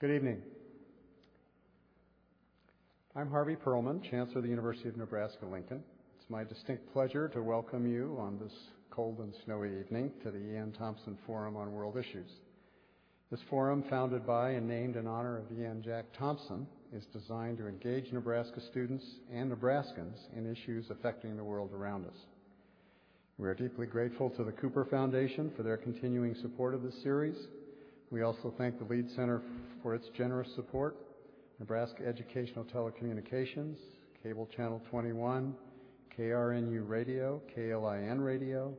[0.00, 0.40] Good evening.
[3.16, 5.82] I'm Harvey Perlman, Chancellor of the University of Nebraska Lincoln.
[6.16, 8.52] It's my distinct pleasure to welcome you on this
[8.90, 10.72] cold and snowy evening to the E.N.
[10.78, 12.30] Thompson Forum on World Issues.
[13.32, 15.82] This forum, founded by and named in honor of E.N.
[15.84, 19.04] Jack Thompson, is designed to engage Nebraska students
[19.34, 22.18] and Nebraskans in issues affecting the world around us.
[23.36, 27.48] We are deeply grateful to the Cooper Foundation for their continuing support of this series.
[28.12, 29.42] We also thank the Lied Center
[29.82, 30.96] for its generous support,
[31.58, 33.76] Nebraska Educational Telecommunications,
[34.22, 35.54] Cable Channel 21,
[36.18, 38.74] KRNU Radio, KLIN Radio,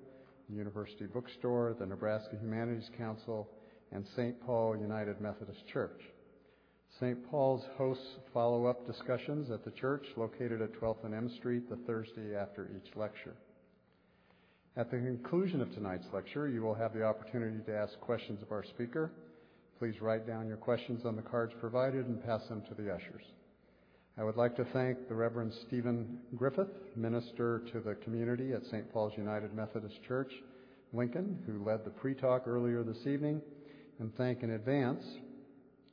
[0.50, 3.48] the University Bookstore, the Nebraska Humanities Council,
[3.92, 4.40] and St.
[4.46, 6.02] Paul United Methodist Church.
[7.00, 7.30] St.
[7.30, 11.78] Paul's hosts follow up discussions at the church located at 12th and M Street the
[11.88, 13.36] Thursday after each lecture.
[14.76, 18.52] At the conclusion of tonight's lecture, you will have the opportunity to ask questions of
[18.52, 19.12] our speaker.
[19.80, 23.24] Please write down your questions on the cards provided and pass them to the ushers.
[24.18, 28.92] I would like to thank the Reverend Stephen Griffith, minister to the community at St.
[28.92, 30.34] Paul's United Methodist Church,
[30.92, 33.42] Lincoln, who led the pre-talk earlier this evening,
[34.00, 35.06] and thank in advance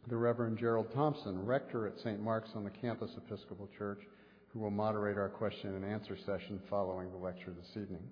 [0.09, 2.21] the Reverend Gerald Thompson, rector at St.
[2.21, 4.01] Mark's on the campus Episcopal Church,
[4.49, 8.03] who will moderate our question and answer session following the lecture this evening.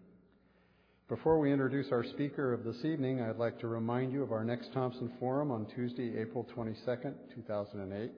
[1.06, 4.42] Before we introduce our speaker of this evening, I'd like to remind you of our
[4.42, 8.10] next Thompson Forum on Tuesday, April 22nd, 2008.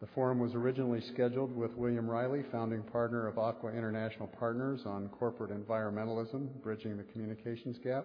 [0.00, 5.08] The forum was originally scheduled with William Reilly, founding partner of Aqua International Partners, on
[5.18, 8.04] corporate environmentalism, bridging the communications gap.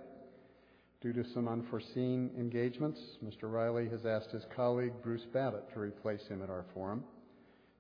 [1.02, 3.52] Due to some unforeseen engagements, Mr.
[3.52, 7.03] Reilly has asked his colleague Bruce Babbitt to replace him at our forum.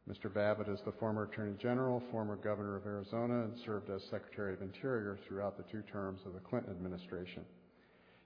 [0.09, 0.33] Mr.
[0.33, 4.61] Babbitt is the former Attorney General, former Governor of Arizona, and served as Secretary of
[4.63, 7.43] Interior throughout the two terms of the Clinton administration.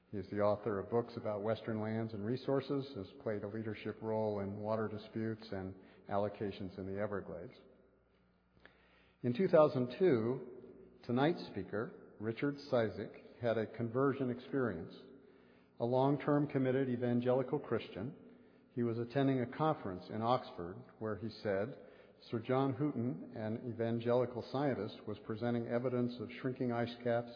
[0.10, 3.98] He is the author of books about Western lands and resources, has played a leadership
[4.02, 5.74] role in water disputes and
[6.10, 7.56] allocations in the Everglades.
[9.24, 10.40] In 2002,
[11.06, 11.92] tonight's speaker,
[12.22, 13.10] Richard Cizik,
[13.42, 14.94] had a conversion experience.
[15.82, 18.14] A long term committed evangelical Christian,
[18.76, 21.74] he was attending a conference in Oxford where he said
[22.32, 27.32] Sir John Houghton, an evangelical scientist, was presenting evidence of shrinking ice caps,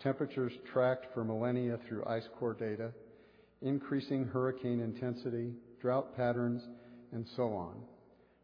[0.00, 2.92] temperatures tracked for millennia through ice core data,
[3.62, 6.62] increasing hurricane intensity, drought patterns,
[7.12, 7.76] and so on.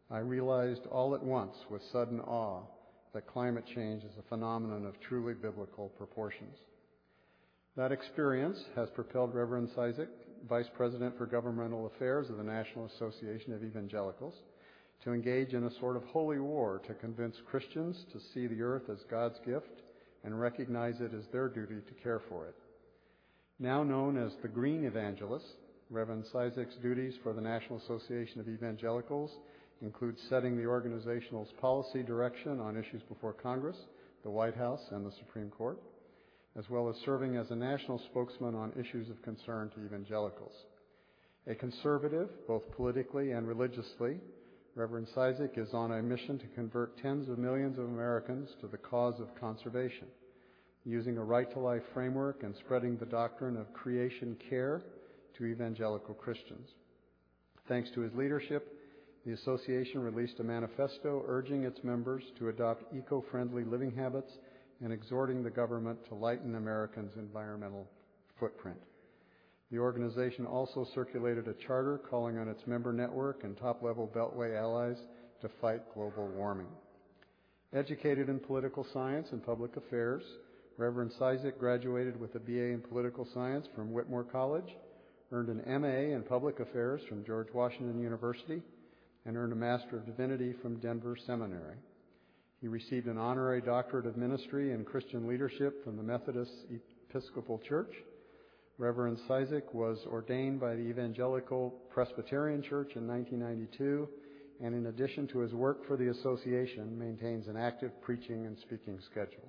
[0.09, 2.63] I realized all at once with sudden awe
[3.13, 6.57] that climate change is a phenomenon of truly biblical proportions.
[7.77, 10.07] That experience has propelled Reverend Cizik
[10.47, 14.35] Vice President for Governmental Affairs of the National Association of Evangelicals,
[15.03, 18.89] to engage in a sort of holy war to convince Christians to see the earth
[18.91, 19.81] as God's gift
[20.23, 22.55] and recognize it as their duty to care for it.
[23.59, 25.45] Now known as the Green Evangelist,
[25.89, 29.31] Reverend Cizik's duties for the National Association of Evangelicals
[29.81, 33.77] include setting the organization's policy direction on issues before Congress,
[34.23, 35.79] the White House, and the Supreme Court
[36.57, 40.53] as well as serving as a national spokesman on issues of concern to evangelicals.
[41.47, 44.19] A conservative, both politically and religiously,
[44.75, 48.77] Reverend Cizik is on a mission to convert tens of millions of Americans to the
[48.77, 50.07] cause of conservation,
[50.83, 54.81] using a right to life framework and spreading the doctrine of creation care
[55.37, 56.67] to evangelical Christians.
[57.67, 58.71] Thanks to his leadership,
[59.25, 64.31] the association released a manifesto urging its members to adopt eco friendly living habits
[64.83, 67.87] and exhorting the government to lighten Americans' environmental
[68.39, 68.79] footprint.
[69.71, 74.55] The organization also circulated a charter calling on its member network and top level Beltway
[74.55, 74.97] allies
[75.41, 76.67] to fight global warming.
[77.73, 80.23] Educated in political science and public affairs,
[80.77, 84.75] Reverend Cizik graduated with a BA in political science from Whitworth College,
[85.31, 88.61] earned an MA in public affairs from George Washington University,
[89.25, 91.77] and earned a Master of Divinity from Denver Seminary.
[92.65, 96.51] He received an honorary doctorate of ministry in Christian leadership from the Methodist
[97.11, 97.93] Episcopal Church.
[98.79, 104.09] Reverend Cizik was ordained by the Evangelical Presbyterian Church in 1992,
[104.63, 108.99] and in addition to his work for the association, maintains an active preaching and speaking
[109.11, 109.47] schedule.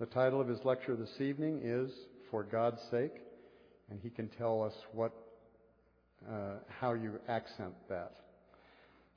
[0.00, 1.88] The title of his lecture this evening is
[2.32, 3.14] For God's Sake,
[3.90, 5.12] and he can tell us what,
[6.28, 8.16] uh, how you accent that.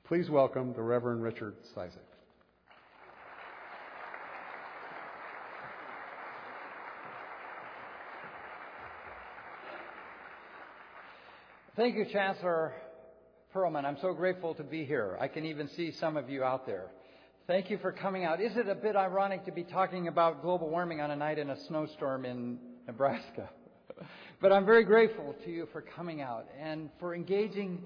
[0.04, 2.17] Please welcome the Reverend Richard Cizik.
[11.78, 12.72] Thank you, Chancellor
[13.54, 13.84] Perlman.
[13.84, 15.16] I'm so grateful to be here.
[15.20, 16.86] I can even see some of you out there.
[17.46, 18.40] Thank you for coming out.
[18.40, 21.50] Is it a bit ironic to be talking about global warming on a night in
[21.50, 22.58] a snowstorm in
[22.88, 23.48] Nebraska?
[24.40, 27.80] but I'm very grateful to you for coming out and for engaging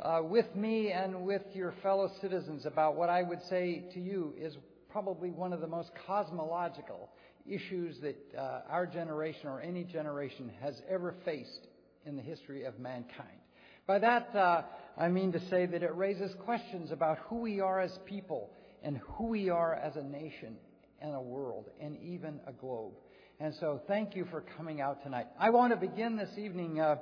[0.00, 4.34] uh, with me and with your fellow citizens about what I would say to you
[4.36, 4.56] is
[4.90, 7.10] probably one of the most cosmological
[7.48, 11.68] issues that uh, our generation or any generation has ever faced
[12.06, 13.38] in the history of mankind.
[13.86, 14.62] By that, uh,
[14.96, 18.50] I mean to say that it raises questions about who we are as people
[18.82, 20.56] and who we are as a nation
[21.00, 22.94] and a world and even a globe.
[23.38, 25.26] And so thank you for coming out tonight.
[25.38, 26.96] I want to begin this evening uh,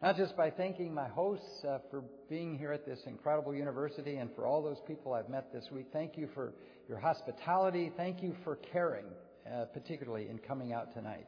[0.00, 4.30] not just by thanking my hosts uh, for being here at this incredible university and
[4.34, 5.86] for all those people I've met this week.
[5.92, 6.54] Thank you for
[6.88, 7.92] your hospitality.
[7.96, 9.06] Thank you for caring,
[9.46, 11.26] uh, particularly in coming out tonight.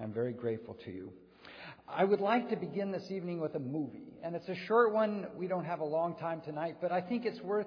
[0.00, 1.12] I'm very grateful to you.
[1.90, 5.26] I would like to begin this evening with a movie, and it's a short one.
[5.36, 7.66] We don't have a long time tonight, but I think it's worth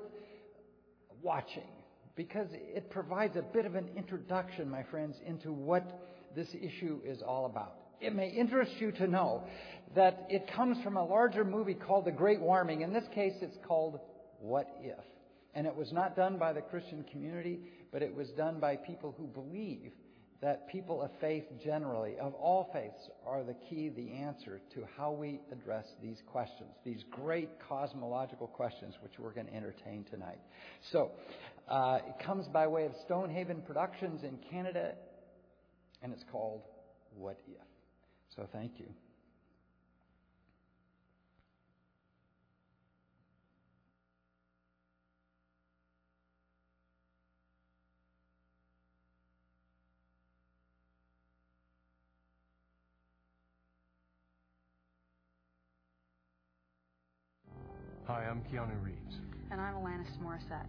[1.24, 1.68] watching
[2.16, 6.02] because it provides a bit of an introduction, my friends, into what
[6.36, 7.74] this issue is all about.
[8.00, 9.44] It may interest you to know
[9.96, 12.82] that it comes from a larger movie called The Great Warming.
[12.82, 14.00] In this case, it's called
[14.40, 15.04] What If?
[15.56, 17.60] And it was not done by the Christian community,
[17.92, 19.92] but it was done by people who believe
[20.42, 25.12] that people of faith generally, of all faiths, are the key, the answer to how
[25.12, 30.40] we address these questions, these great cosmological questions which we're going to entertain tonight.
[30.92, 31.12] So,
[31.68, 34.94] uh, it comes by way of Stonehaven Productions in Canada,
[36.02, 36.64] and it's called
[37.16, 37.62] What If?
[38.36, 38.88] So, thank you.
[58.22, 59.16] Hi, I'm Keanu Reeves.
[59.50, 60.68] And I'm Alanis Morissette.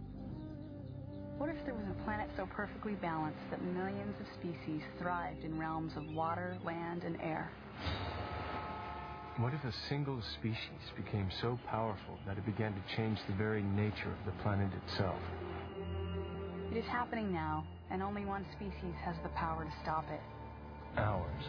[1.37, 5.59] What if there was a planet so perfectly balanced that millions of species thrived in
[5.59, 7.51] realms of water, land, and air?
[9.37, 13.61] What if a single species became so powerful that it began to change the very
[13.61, 15.19] nature of the planet itself?
[16.71, 20.21] It is happening now, and only one species has the power to stop it.
[20.97, 21.43] Ours.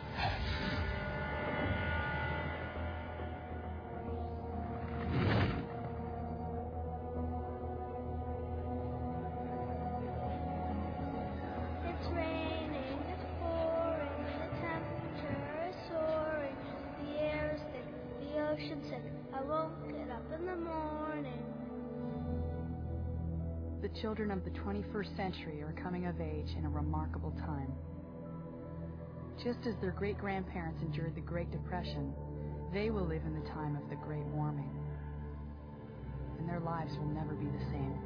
[24.15, 27.73] Children of the 21st century are coming of age in a remarkable time.
[29.43, 32.15] Just as their great grandparents endured the Great Depression,
[32.73, 34.71] they will live in the time of the Great Warming.
[36.39, 37.99] And their lives will never be the same.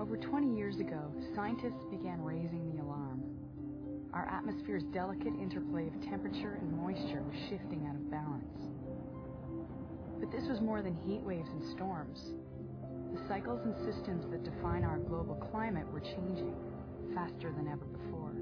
[0.00, 3.22] Over 20 years ago, scientists began raising the alarm.
[4.12, 8.58] Our atmosphere's delicate interplay of temperature and moisture was shifting out of balance.
[10.18, 12.32] But this was more than heat waves and storms.
[13.12, 16.54] The cycles and systems that define our global climate were changing
[17.14, 18.32] faster than ever before.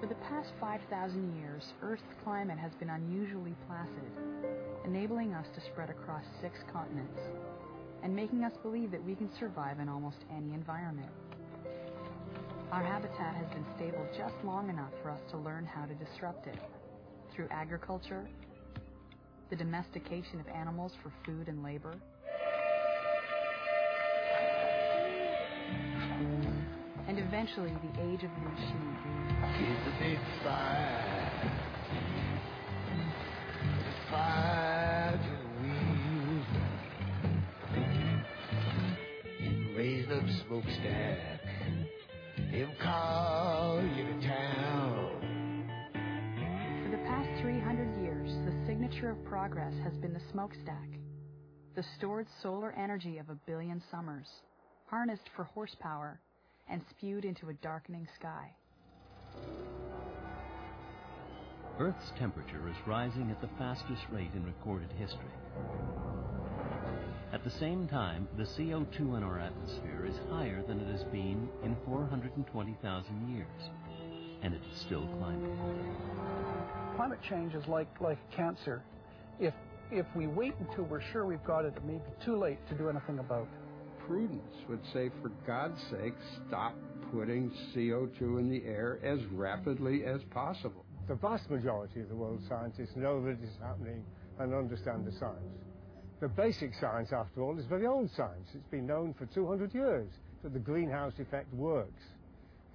[0.00, 4.10] For the past 5,000 years, Earth's climate has been unusually placid,
[4.84, 7.20] enabling us to spread across six continents
[8.02, 11.10] and making us believe that we can survive in almost any environment.
[12.72, 16.46] Our habitat has been stable just long enough for us to learn how to disrupt
[16.46, 16.58] it
[17.34, 18.26] through agriculture,
[19.52, 21.94] the domestication of animals for food and labor,
[27.06, 28.96] and eventually the age of the machine.
[29.60, 31.52] It's a big fire.
[33.76, 36.48] The fire to the wheels.
[39.76, 41.18] Raise up smokestack.
[42.82, 45.10] Call you to town.
[45.92, 47.91] For the past 300 years, the
[48.66, 50.88] signature of progress has been the smokestack,
[51.74, 54.28] the stored solar energy of a billion summers,
[54.86, 56.20] harnessed for horsepower
[56.68, 58.50] and spewed into a darkening sky.
[61.78, 65.32] Earth's temperature is rising at the fastest rate in recorded history.
[67.32, 71.48] At the same time, the CO2 in our atmosphere is higher than it has been
[71.64, 73.70] in 420,000 years,
[74.42, 75.56] and it is still climbing.
[76.96, 78.82] Climate change is like, like cancer.
[79.40, 79.54] If,
[79.90, 82.74] if we wait until we're sure we've got it, it may be too late to
[82.74, 84.06] do anything about it.
[84.06, 86.14] Prudence would say, for God's sake,
[86.48, 86.74] stop
[87.12, 90.84] putting CO2 in the air as rapidly as possible.
[91.08, 94.04] The vast majority of the world's scientists know that it's happening
[94.38, 95.62] and understand the science.
[96.20, 98.48] The basic science, after all, is very old science.
[98.54, 100.08] It's been known for 200 years
[100.42, 102.02] that the greenhouse effect works.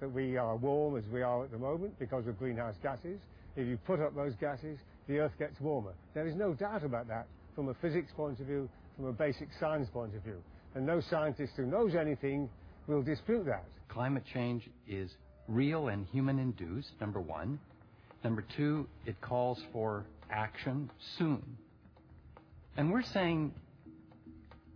[0.00, 3.20] That we are warm as we are at the moment because of greenhouse gases.
[3.56, 4.78] If you put up those gases,
[5.08, 5.94] the Earth gets warmer.
[6.14, 9.48] There is no doubt about that from a physics point of view, from a basic
[9.58, 10.40] science point of view.
[10.74, 12.48] And no scientist who knows anything
[12.86, 13.64] will dispute that.
[13.88, 15.10] Climate change is
[15.48, 17.58] real and human induced, number one.
[18.22, 21.42] Number two, it calls for action soon.
[22.76, 23.54] And we're saying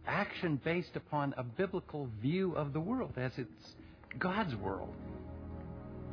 [0.06, 3.74] action based upon a biblical view of the world as it's
[4.18, 4.94] God's world.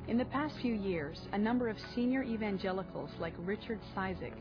[0.10, 4.34] In the past few years, a number of senior evangelicals like Richard Cizik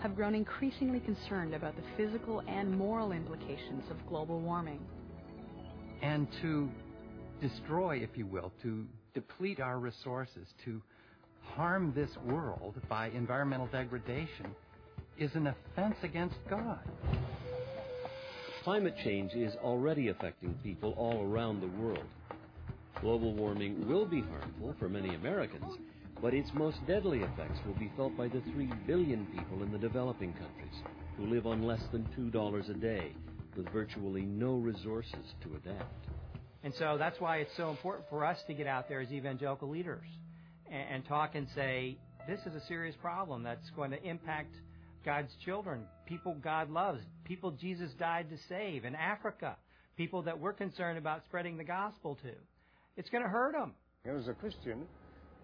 [0.00, 4.80] have grown increasingly concerned about the physical and moral implications of global warming.
[6.02, 6.68] And to
[7.40, 10.82] destroy, if you will, to deplete our resources, to
[11.40, 14.54] harm this world by environmental degradation
[15.16, 16.80] is an offense against God.
[18.62, 22.04] Climate change is already affecting people all around the world.
[23.04, 25.76] Global warming will be harmful for many Americans,
[26.22, 29.76] but its most deadly effects will be felt by the 3 billion people in the
[29.76, 30.82] developing countries
[31.18, 33.12] who live on less than $2 a day
[33.58, 36.06] with virtually no resources to adapt.
[36.62, 39.68] And so that's why it's so important for us to get out there as evangelical
[39.68, 40.06] leaders
[40.72, 44.54] and, and talk and say, this is a serious problem that's going to impact
[45.04, 49.58] God's children, people God loves, people Jesus died to save in Africa,
[49.94, 52.32] people that we're concerned about spreading the gospel to.
[52.96, 53.72] It's going to hurt them.
[54.06, 54.86] As a Christian,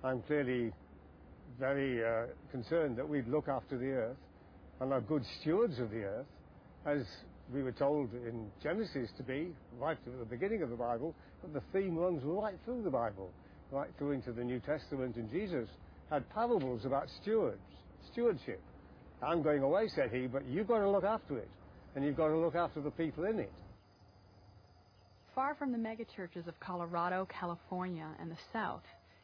[0.04, 0.72] I'm clearly
[1.58, 4.16] very uh, concerned that we'd look after the earth
[4.80, 6.26] and are good stewards of the earth,
[6.86, 7.02] as
[7.52, 9.48] we were told in Genesis to be,
[9.80, 13.30] right at the beginning of the Bible, but the theme runs right through the Bible,
[13.72, 15.68] right through into the New Testament, and Jesus
[16.08, 17.58] had parables about stewards,
[18.12, 18.60] stewardship.
[19.22, 21.48] I'm going away, said he, but you've got to look after it,
[21.96, 23.52] and you've got to look after the people in it.
[25.40, 28.82] Far from the megachurches of Colorado, California, and the South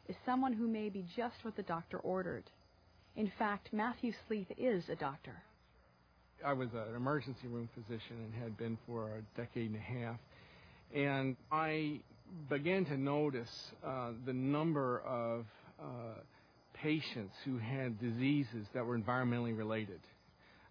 [0.09, 2.45] is someone who may be just what the doctor ordered.
[3.17, 5.43] In fact, Matthew Sleeth is a doctor.
[6.43, 10.17] I was an emergency room physician and had been for a decade and a half.
[10.95, 12.01] And I
[12.49, 13.51] began to notice
[13.87, 15.45] uh, the number of
[15.79, 15.85] uh,
[16.73, 20.01] patients who had diseases that were environmentally related.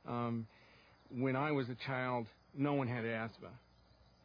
[0.07, 0.47] Um,
[1.15, 2.25] when I was a child,
[2.57, 3.49] no one had asthma.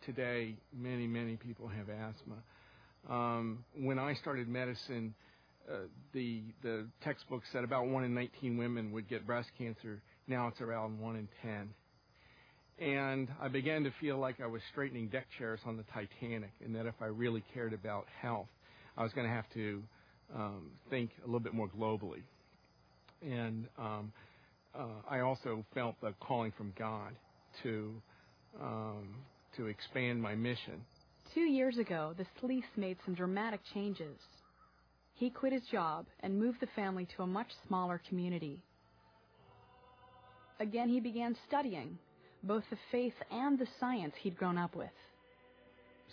[0.04, 2.37] Today, many, many people have asthma.
[3.09, 5.14] Um, when I started medicine,
[5.71, 10.00] uh, the the textbook said about one in 19 women would get breast cancer.
[10.26, 11.69] Now it's around one in 10.
[12.78, 16.75] And I began to feel like I was straightening deck chairs on the Titanic, and
[16.75, 18.49] that if I really cared about health,
[18.97, 19.83] I was going to have to
[20.35, 22.23] um, think a little bit more globally.
[23.23, 24.12] And um,
[24.75, 27.12] uh, I also felt the calling from God
[27.62, 27.92] to
[28.61, 29.14] um,
[29.61, 30.81] to expand my mission.
[31.35, 34.19] Two years ago, the Sleeths made some dramatic changes.
[35.14, 38.59] He quit his job and moved the family to a much smaller community.
[40.61, 41.99] Again, he began studying
[42.43, 44.88] both the faith and the science he'd grown up with.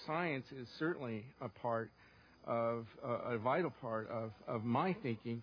[0.06, 1.90] Science is certainly a part
[2.46, 5.42] of uh, a vital part of, of my thinking.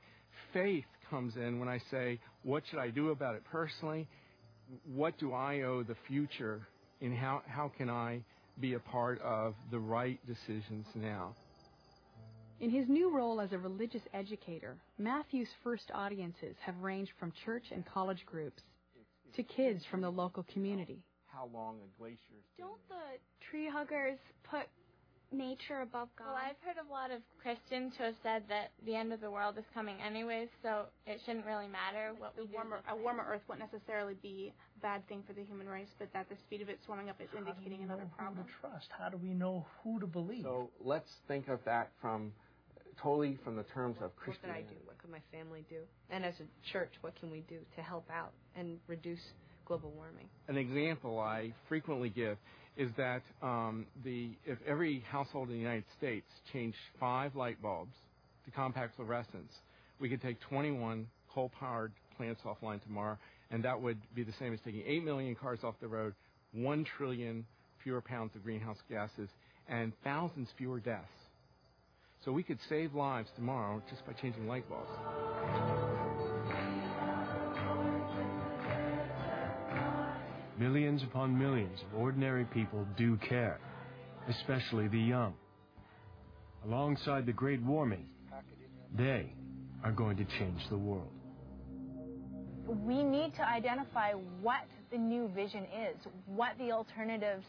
[0.52, 4.06] Faith comes in when I say, what should I do about it personally?
[4.94, 6.66] What do I owe the future?
[7.00, 8.20] And how, how can I
[8.60, 11.34] be a part of the right decisions now?
[12.60, 17.64] In his new role as a religious educator, Matthew's first audiences have ranged from church
[17.72, 18.62] and college groups
[19.34, 21.02] to kids from the local community.
[21.26, 23.18] How long a glacier Don't the
[23.50, 24.66] tree huggers put
[25.34, 26.32] nature above God?
[26.32, 29.30] Well, I've heard a lot of Christians who have said that the end of the
[29.30, 32.94] world is coming anyways, so it shouldn't really matter what we the warmer, do.
[32.94, 36.28] A warmer Earth wouldn't necessarily be a bad thing for the human race, but that
[36.28, 38.44] the speed of it warming up is How indicating do we another know problem.
[38.44, 38.88] Who to trust?
[38.96, 40.42] How do we know who to believe?
[40.42, 42.32] So let's think of that from
[43.02, 44.66] totally from the terms of What could I Christianity.
[44.70, 44.86] do?
[44.86, 45.80] What could my family do?
[46.10, 49.20] And as a church, what can we do to help out and reduce
[49.66, 50.28] global warming?
[50.48, 52.38] An example I frequently give
[52.76, 57.94] is that um, the if every household in the United States changed five light bulbs
[58.44, 59.52] to compact fluorescence,
[60.00, 63.16] we could take 21 coal-powered plants offline tomorrow,
[63.50, 66.14] and that would be the same as taking 8 million cars off the road,
[66.52, 67.44] 1 trillion
[67.82, 69.28] fewer pounds of greenhouse gases,
[69.68, 71.06] and thousands fewer deaths.
[72.24, 76.03] So we could save lives tomorrow just by changing light bulbs.
[80.58, 83.58] Millions upon millions of ordinary people do care,
[84.28, 85.34] especially the young.
[86.64, 88.06] Alongside the great warming,
[88.96, 89.32] they
[89.82, 91.10] are going to change the world.
[92.66, 95.96] We need to identify what the new vision is,
[96.26, 97.44] what the alternatives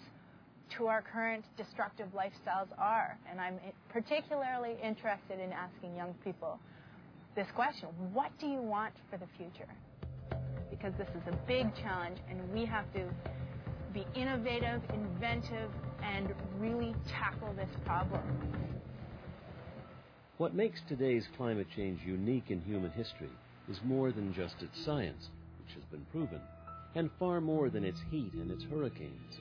[0.78, 3.18] to our current destructive lifestyles are.
[3.30, 3.60] And I'm
[3.90, 6.60] particularly interested in asking young people
[7.36, 9.70] this question What do you want for the future?
[10.70, 13.06] Because this is a big challenge, and we have to
[13.94, 15.70] be innovative, inventive,
[16.04, 18.22] and really tackle this problem.
[20.38, 23.32] What makes today's climate change unique in human history
[23.70, 25.30] is more than just its science,
[25.60, 26.42] which has been proven,
[26.94, 29.40] and far more than its heat and its hurricanes.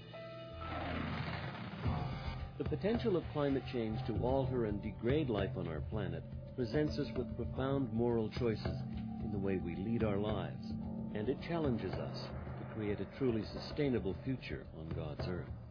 [2.58, 6.22] The potential of climate change to alter and degrade life on our planet
[6.54, 8.78] presents us with profound moral choices
[9.24, 10.72] in the way we lead our lives,
[11.14, 12.18] and it challenges us
[12.58, 15.63] to create a truly sustainable future on God's earth.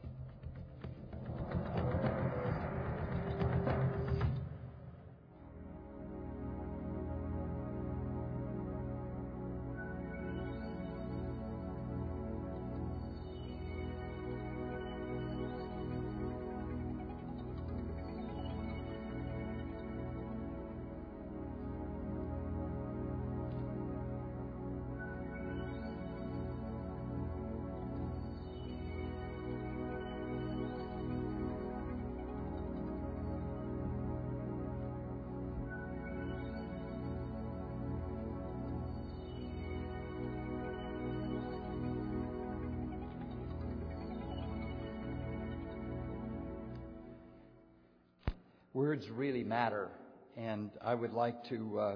[49.53, 49.87] Matter,
[50.35, 51.95] and I would like to uh,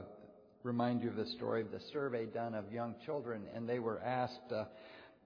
[0.62, 4.00] remind you of the story of the survey done of young children, and they were
[4.04, 4.66] asked uh,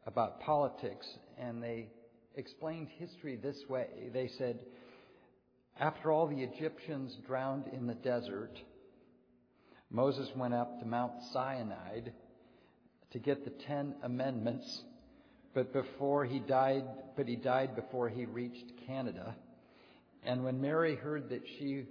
[0.06, 1.06] about politics,
[1.38, 1.90] and they
[2.38, 3.88] explained history this way.
[4.14, 4.60] They said,
[5.78, 8.58] after all the Egyptians drowned in the desert,
[9.90, 12.00] Moses went up to Mount Sinai
[13.12, 14.84] to get the Ten Amendments,
[15.54, 16.86] but before he died,
[17.18, 19.36] but he died before he reached Canada.
[20.24, 21.88] And when Mary heard that she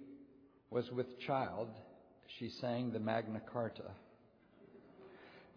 [0.70, 1.68] was with child,
[2.38, 3.90] she sang the Magna Carta.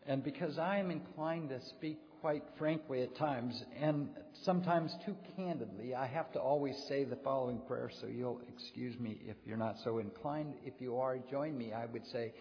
[0.05, 4.09] And because I am inclined to speak quite frankly at times, and
[4.43, 9.19] sometimes too candidly, I have to always say the following prayer, so you'll excuse me
[9.25, 10.55] if you're not so inclined.
[10.65, 11.73] If you are, join me.
[11.73, 12.33] I would say,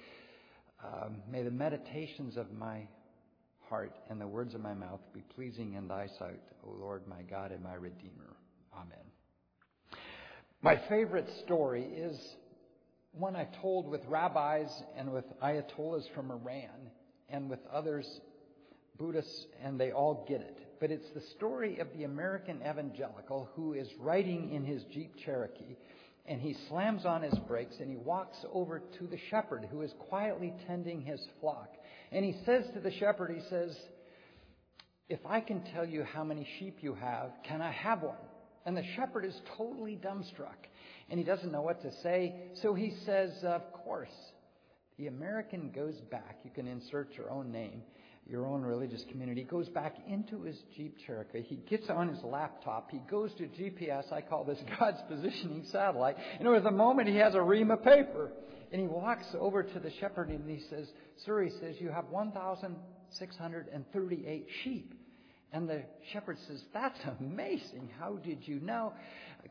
[0.83, 2.87] um, May the meditations of my
[3.69, 7.23] heart and the words of my mouth be pleasing in thy sight, O Lord, my
[7.23, 8.37] God and my Redeemer.
[8.75, 9.99] Amen.
[10.63, 12.17] My favorite story is
[13.13, 16.91] one I told with rabbis and with ayatollahs from Iran
[17.29, 18.21] and with others,
[18.99, 20.59] Buddhists, and they all get it.
[20.81, 25.77] But it's the story of the American evangelical who is riding in his Jeep Cherokee
[26.27, 29.93] and he slams on his brakes and he walks over to the shepherd who is
[30.09, 31.75] quietly tending his flock.
[32.13, 33.77] And he says to the shepherd, he says,
[35.09, 38.15] If I can tell you how many sheep you have, can I have one?
[38.65, 40.69] And the shepherd is totally dumbstruck
[41.11, 42.51] and he doesn't know what to say.
[42.63, 44.09] So he says, Of course.
[44.99, 46.41] The American goes back.
[46.45, 47.81] You can insert your own name,
[48.27, 49.43] your own religious community.
[49.43, 51.41] Goes back into his Jeep Cherokee.
[51.43, 52.91] He gets on his laptop.
[52.91, 54.13] He goes to GPS.
[54.13, 56.17] I call this God's positioning satellite.
[56.39, 58.31] And with the moment, he has a ream of paper.
[58.71, 60.87] And he walks over to the shepherd and he says,
[61.25, 64.95] Sir, he says, you have 1,638 sheep.
[65.53, 67.91] And the shepherd says, That's amazing.
[67.99, 68.95] How did you know?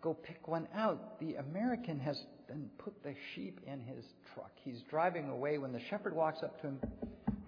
[0.01, 1.19] Go pick one out.
[1.19, 4.51] The American has then put the sheep in his truck.
[4.63, 6.79] He's driving away when the shepherd walks up to him,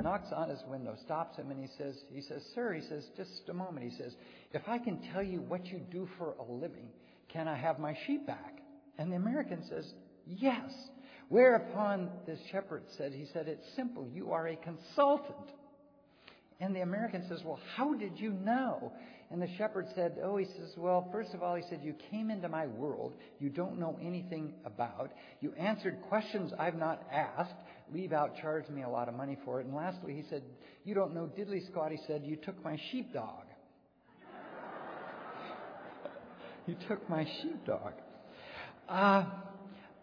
[0.03, 3.49] knocks on his window, stops him, and he says, he says, Sir, he says, just
[3.49, 3.89] a moment.
[3.89, 4.13] He says,
[4.51, 6.89] If I can tell you what you do for a living,
[7.29, 8.59] can I have my sheep back?
[8.97, 9.91] And the American says,
[10.27, 10.71] Yes.
[11.29, 14.07] Whereupon the shepherd said, He said, It's simple.
[14.13, 15.49] You are a consultant.
[16.59, 18.93] And the American says, Well, how did you know?
[19.31, 22.29] And the shepherd said, Oh, he says, Well, first of all, he said, You came
[22.29, 25.11] into my world you don't know anything about.
[25.41, 27.55] You answered questions I've not asked.
[27.91, 29.65] Leave out, charge me a lot of money for it.
[29.65, 30.43] And lastly, he said,
[30.85, 31.91] You don't know diddly squat.
[31.91, 33.45] He said, You took my sheepdog.
[36.67, 37.93] you took my sheepdog.
[38.87, 39.25] Uh,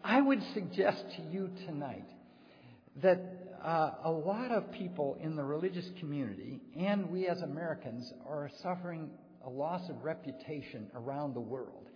[0.03, 2.09] I would suggest to you tonight
[3.03, 8.51] that uh, a lot of people in the religious community and we as Americans are
[8.63, 9.11] suffering
[9.45, 11.89] a loss of reputation around the world.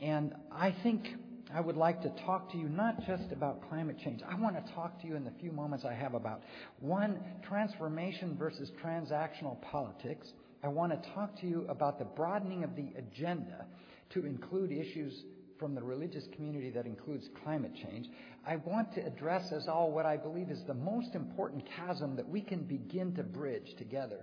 [0.00, 1.06] And I think
[1.54, 4.20] I would like to talk to you not just about climate change.
[4.28, 6.42] I want to talk to you in the few moments I have about
[6.80, 10.26] one, transformation versus transactional politics.
[10.62, 13.66] I want to talk to you about the broadening of the agenda
[14.10, 15.22] to include issues
[15.58, 18.08] from the religious community that includes climate change.
[18.46, 22.28] I want to address as all what I believe is the most important chasm that
[22.28, 24.20] we can begin to bridge together.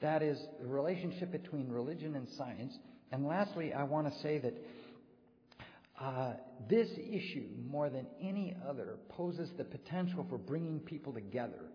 [0.00, 2.76] That is the relationship between religion and science
[3.14, 4.54] And lastly, I want to say that
[6.00, 6.32] uh,
[6.68, 11.70] this issue, more than any other, poses the potential for bringing people together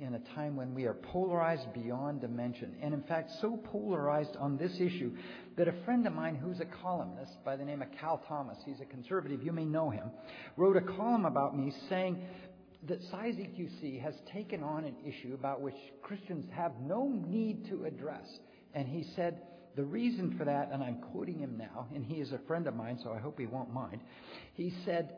[0.00, 2.74] in a time when we are polarized beyond dimension.
[2.82, 5.12] And in fact, so polarized on this issue
[5.56, 8.80] that a friend of mine who's a columnist by the name of Cal Thomas, he's
[8.80, 10.10] a conservative, you may know him,
[10.56, 12.22] wrote a column about me saying
[12.86, 18.26] that Cizik has taken on an issue about which Christians have no need to address.
[18.74, 19.40] And he said,
[19.76, 22.76] the reason for that, and I'm quoting him now, and he is a friend of
[22.76, 24.00] mine, so I hope he won't mind.
[24.54, 25.14] He said,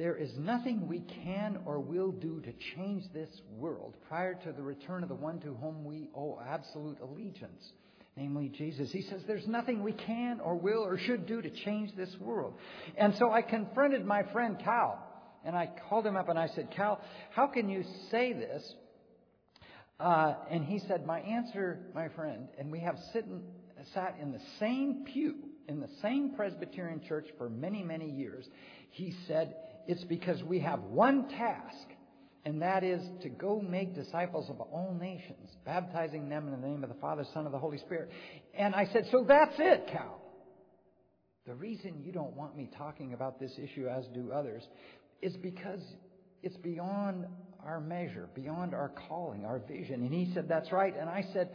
[0.00, 4.62] There is nothing we can or will do to change this world prior to the
[4.62, 7.72] return of the one to whom we owe absolute allegiance,
[8.16, 8.90] namely Jesus.
[8.90, 12.54] He says, There's nothing we can or will or should do to change this world.
[12.96, 15.06] And so I confronted my friend Cal,
[15.44, 18.74] and I called him up and I said, Cal, how can you say this?
[19.98, 23.42] Uh, and he said, My answer, my friend, and we have sitting
[23.92, 25.34] sat in the same pew
[25.70, 28.44] in the same Presbyterian church for many, many years.
[28.90, 29.54] He said,
[29.90, 31.88] It's because we have one task,
[32.44, 36.84] and that is to go make disciples of all nations, baptizing them in the name
[36.84, 38.08] of the Father, Son, and the Holy Spirit.
[38.54, 40.22] And I said, So that's it, Cal.
[41.44, 44.62] The reason you don't want me talking about this issue, as do others,
[45.22, 45.80] is because
[46.44, 47.26] it's beyond
[47.66, 50.02] our measure, beyond our calling, our vision.
[50.02, 50.94] And he said, That's right.
[50.96, 51.50] And I said,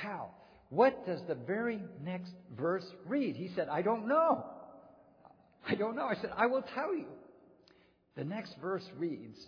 [0.00, 0.32] Cal,
[0.68, 3.34] what does the very next verse read?
[3.34, 4.44] He said, I don't know.
[5.66, 6.04] I don't know.
[6.04, 7.06] I said, I will tell you.
[8.16, 9.38] The next verse reads,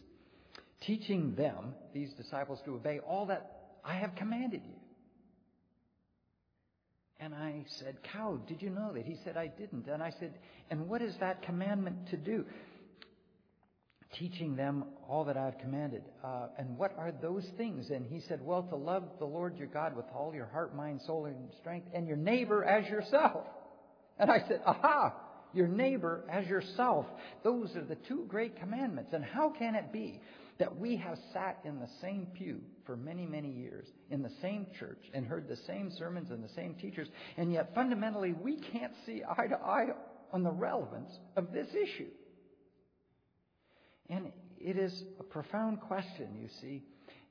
[0.82, 4.74] teaching them, these disciples, to obey all that I have commanded you.
[7.18, 9.04] And I said, Cal, did you know that?
[9.04, 9.86] He said, I didn't.
[9.88, 10.34] And I said,
[10.70, 12.44] And what is that commandment to do?
[14.18, 16.02] teaching them all that I've commanded.
[16.24, 17.90] Uh, and what are those things?
[17.90, 21.00] And he said, Well, to love the Lord your God with all your heart, mind,
[21.06, 23.44] soul, and strength, and your neighbor as yourself.
[24.18, 25.14] And I said, Aha!
[25.56, 27.06] Your neighbor as yourself.
[27.42, 29.14] Those are the two great commandments.
[29.14, 30.20] And how can it be
[30.58, 34.66] that we have sat in the same pew for many, many years, in the same
[34.78, 38.92] church, and heard the same sermons and the same teachers, and yet fundamentally we can't
[39.04, 39.88] see eye to eye
[40.32, 42.08] on the relevance of this issue?
[44.08, 46.82] And it is a profound question, you see.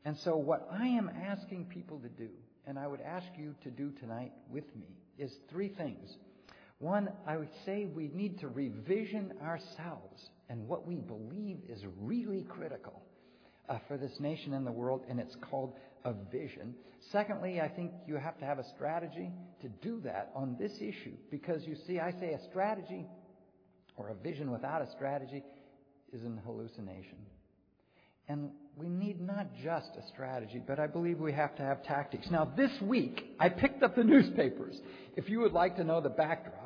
[0.03, 2.29] And so, what I am asking people to do,
[2.67, 6.15] and I would ask you to do tonight with me, is three things.
[6.79, 12.43] One, I would say we need to revision ourselves and what we believe is really
[12.43, 13.01] critical
[13.69, 16.75] uh, for this nation and the world, and it's called a vision.
[17.11, 21.13] Secondly, I think you have to have a strategy to do that on this issue,
[21.31, 23.07] because you see, I say a strategy
[23.95, 25.43] or a vision without a strategy
[26.13, 27.17] is an hallucination.
[28.27, 32.27] And we need not just a strategy, but I believe we have to have tactics.
[32.31, 34.81] Now, this week, I picked up the newspapers.
[35.15, 36.64] If you would like to know the backdrop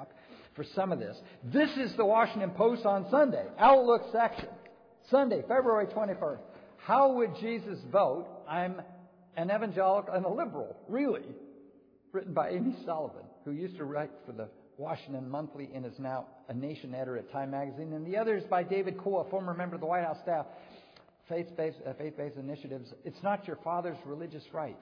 [0.59, 4.49] for some of this, this is the Washington Post on Sunday, Outlook section.
[5.09, 6.41] Sunday, February 21st.
[6.75, 8.27] How would Jesus vote?
[8.45, 8.81] I'm
[9.37, 11.23] an evangelical and a liberal, really.
[12.11, 16.25] Written by Amy Sullivan, who used to write for the Washington Monthly and is now
[16.49, 17.93] a Nation editor at Time Magazine.
[17.93, 20.45] And the other is by David Kuo, a former member of the White House staff,
[21.29, 22.93] faith-based, uh, faith-based initiatives.
[23.05, 24.75] It's not your father's religious right.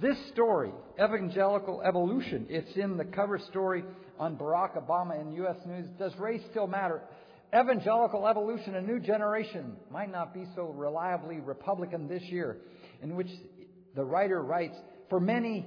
[0.00, 3.84] This story, Evangelical Evolution, it's in the cover story
[4.18, 5.56] on Barack Obama in U.S.
[5.66, 5.86] News.
[5.98, 7.02] Does race still matter?
[7.54, 12.56] Evangelical Evolution, a new generation, might not be so reliably Republican this year,
[13.02, 13.28] in which
[13.94, 14.76] the writer writes,
[15.10, 15.66] for many,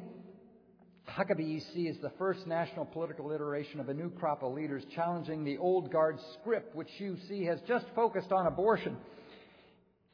[1.07, 5.43] Huckabee EC is the first national political iteration of a new crop of leaders challenging
[5.43, 8.97] the old guard script, which you see has just focused on abortion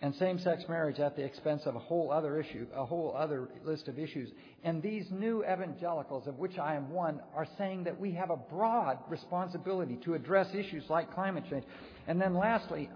[0.02, 3.88] and same-sex marriage at the expense of a whole other issue, a whole other list
[3.88, 4.30] of issues.
[4.64, 8.36] And these new evangelicals, of which I am one, are saying that we have a
[8.36, 11.66] broad responsibility to address issues like climate change.
[12.08, 12.90] And then lastly,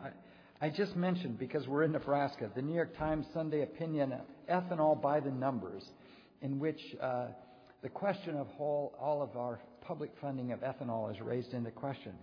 [0.59, 4.15] I, just mentioned, because we're in Nebraska, the New York Times Sunday opinion,
[4.49, 5.83] ethanol by the numbers,
[6.41, 7.27] in which uh,
[7.83, 12.13] the question of all of our public funding of ethanol is raised into question.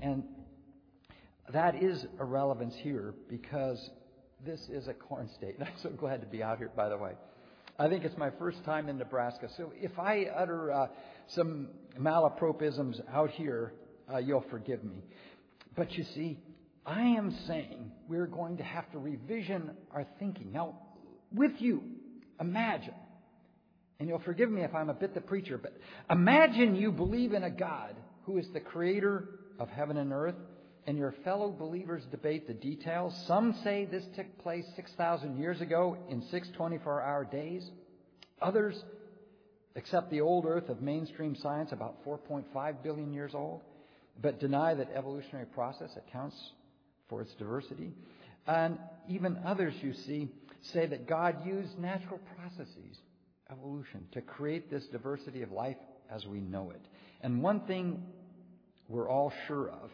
[0.00, 0.22] And
[1.52, 3.90] that is a relevance here because
[4.44, 5.56] this is a corn state.
[5.58, 7.12] And I'm so glad to be out here, by the way.
[7.78, 9.48] I think it's my first time in Nebraska.
[9.56, 10.86] So if I utter uh,
[11.28, 13.72] some malapropisms out here,
[14.12, 15.04] uh, you'll forgive me.
[15.76, 16.38] But you see,
[16.84, 20.50] I am saying we're going to have to revision our thinking.
[20.52, 20.74] Now,
[21.32, 21.82] with you,
[22.40, 22.94] imagine
[24.00, 25.76] and you'll forgive me if I'm a bit the preacher, but
[26.08, 30.36] imagine you believe in a God who is the creator of heaven and earth,
[30.86, 33.14] and your fellow believers debate the details.
[33.26, 37.68] Some say this took place 6,000 years ago in six 24 hour days.
[38.40, 38.82] Others
[39.76, 43.62] accept the old Earth of mainstream science, about 4.5 billion years old,
[44.20, 46.36] but deny that evolutionary process accounts
[47.08, 47.92] for its diversity.
[48.46, 50.28] And even others, you see,
[50.72, 52.98] say that God used natural processes,
[53.50, 55.76] evolution, to create this diversity of life
[56.10, 56.80] as we know it.
[57.20, 58.02] And one thing
[58.88, 59.90] we're all sure of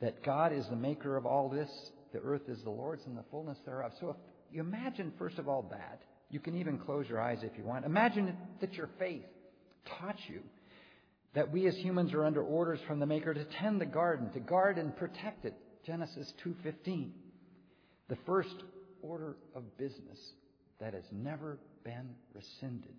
[0.00, 1.70] that God is the maker of all this,
[2.12, 3.92] the earth is the Lord's and the fullness thereof.
[4.00, 4.16] So if
[4.52, 7.84] you imagine, first of all, that, you can even close your eyes if you want.
[7.84, 9.24] Imagine that your faith
[9.98, 10.42] taught you
[11.36, 14.40] that we as humans are under orders from the Maker to tend the garden, to
[14.40, 15.54] guard and protect it.
[15.84, 17.12] Genesis 2:15.
[18.08, 18.64] The first
[19.02, 20.18] order of business
[20.80, 22.94] that has never been rescinded.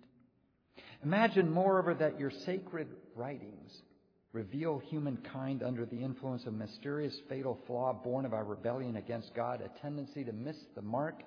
[1.02, 3.82] Imagine, moreover, that your sacred writings
[4.32, 9.62] reveal humankind under the influence of mysterious fatal flaw born of our rebellion against God,
[9.62, 11.22] a tendency to miss the mark,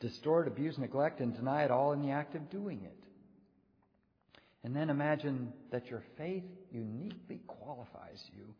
[0.00, 3.04] distort, abuse, neglect, and deny it all in the act of doing it.
[4.64, 8.54] And then imagine that your faith uniquely qualifies you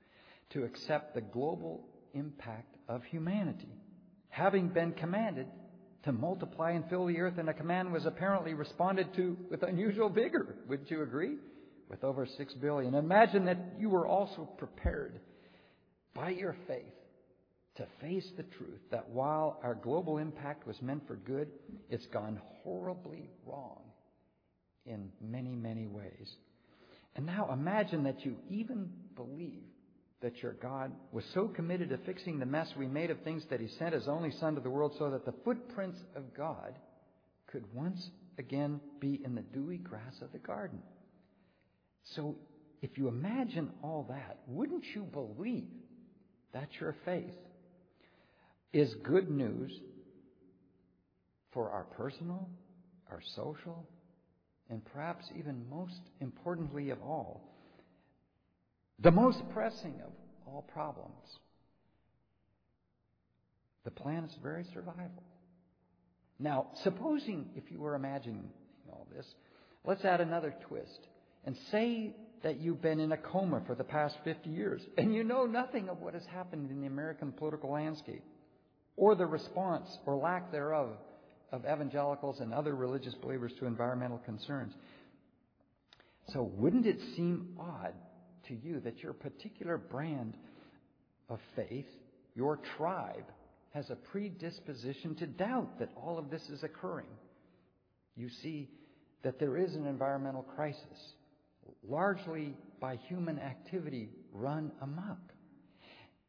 [0.50, 3.68] to accept the global impact of humanity,
[4.28, 5.46] having been commanded
[6.04, 10.08] to multiply and fill the earth, and a command was apparently responded to with unusual
[10.08, 10.56] vigor.
[10.68, 11.36] Wouldn't you agree?
[11.88, 12.94] With over six billion.
[12.94, 15.20] Imagine that you were also prepared
[16.14, 16.84] by your faith
[17.76, 21.48] to face the truth that while our global impact was meant for good,
[21.88, 23.80] it's gone horribly wrong
[24.84, 26.28] in many, many ways.
[27.16, 29.62] And now imagine that you even believe
[30.20, 33.60] that your God was so committed to fixing the mess we made of things that
[33.60, 36.74] He sent His only Son to the world so that the footprints of God
[37.46, 40.82] could once again be in the dewy grass of the garden.
[42.04, 42.36] So,
[42.80, 45.68] if you imagine all that, wouldn't you believe
[46.52, 47.36] that your faith
[48.72, 49.72] is good news
[51.52, 52.48] for our personal,
[53.10, 53.86] our social,
[54.70, 57.42] and perhaps even most importantly of all,
[59.00, 60.12] the most pressing of
[60.46, 61.38] all problems
[63.88, 65.22] the planet's very survival.
[66.38, 68.50] Now, supposing if you were imagining
[68.90, 69.26] all this,
[69.82, 71.06] let's add another twist
[71.48, 75.24] and say that you've been in a coma for the past 50 years and you
[75.24, 78.22] know nothing of what has happened in the American political landscape
[78.96, 80.90] or the response or lack thereof
[81.50, 84.74] of evangelicals and other religious believers to environmental concerns.
[86.34, 87.94] So, wouldn't it seem odd
[88.48, 90.36] to you that your particular brand
[91.30, 91.88] of faith,
[92.34, 93.24] your tribe,
[93.72, 97.08] has a predisposition to doubt that all of this is occurring?
[98.16, 98.68] You see
[99.22, 101.14] that there is an environmental crisis,
[101.86, 105.18] largely by human activity run amok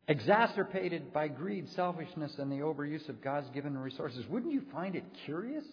[0.10, 4.26] exacerbated by greed, selfishness, and the overuse of God's given resources.
[4.28, 5.64] Wouldn't you find it curious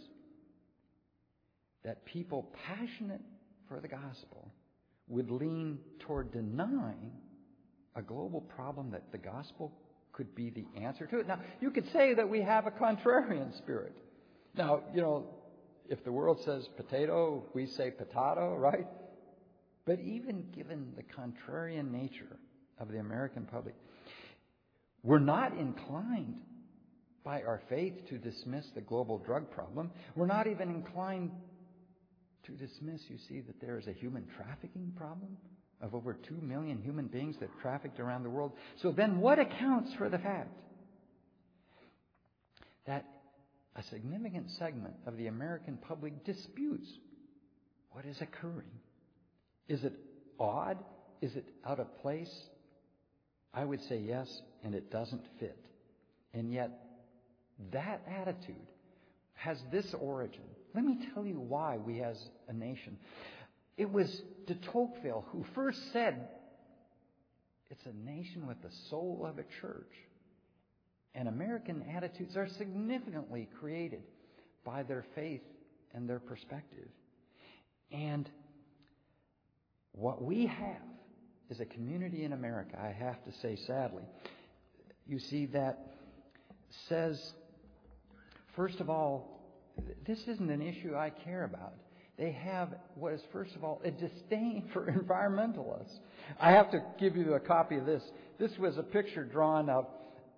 [1.85, 3.22] that people passionate
[3.66, 4.52] for the gospel
[5.09, 7.12] would lean toward denying
[7.94, 9.72] a global problem that the gospel
[10.12, 11.26] could be the answer to it?
[11.26, 13.96] Now, you could say that we have a contrarian spirit.
[14.55, 15.31] Now, you know,
[15.88, 18.87] if the world says potato, we say potato, right?
[19.87, 22.37] But even given the contrarian nature
[22.79, 23.77] of the American public,
[25.03, 26.35] we're not inclined
[27.25, 29.90] by our faith to dismiss the global drug problem.
[30.16, 31.31] We're not even inclined
[32.44, 35.37] to dismiss, you see, that there is a human trafficking problem
[35.81, 38.53] of over 2 million human beings that trafficked around the world.
[38.83, 40.51] So then, what accounts for the fact
[42.87, 43.05] that
[43.77, 46.88] a significant segment of the American public disputes
[47.90, 48.70] what is occurring?
[49.68, 49.94] Is it
[50.38, 50.79] odd?
[51.20, 52.33] Is it out of place?
[53.52, 55.59] I would say yes, and it doesn't fit.
[56.35, 56.70] And yet,
[57.72, 58.57] that attitude
[59.35, 60.44] has this origin.
[60.74, 62.98] Let me tell you why we as a nation.
[63.76, 66.29] It was de Tocqueville who first said,
[67.70, 69.92] it's a nation with the soul of a church.
[71.14, 74.02] And American attitudes are significantly created
[74.64, 75.42] by their faith
[75.94, 76.88] and their perspective.
[77.90, 78.29] And
[79.96, 80.82] what we have
[81.50, 84.04] is a community in America, I have to say sadly,
[85.06, 85.78] you see, that
[86.88, 87.32] says,
[88.54, 89.40] first of all,
[90.06, 91.74] this isn't an issue I care about.
[92.18, 95.98] They have what is, first of all, a disdain for environmentalists.
[96.40, 98.02] I have to give you a copy of this.
[98.38, 99.87] This was a picture drawn of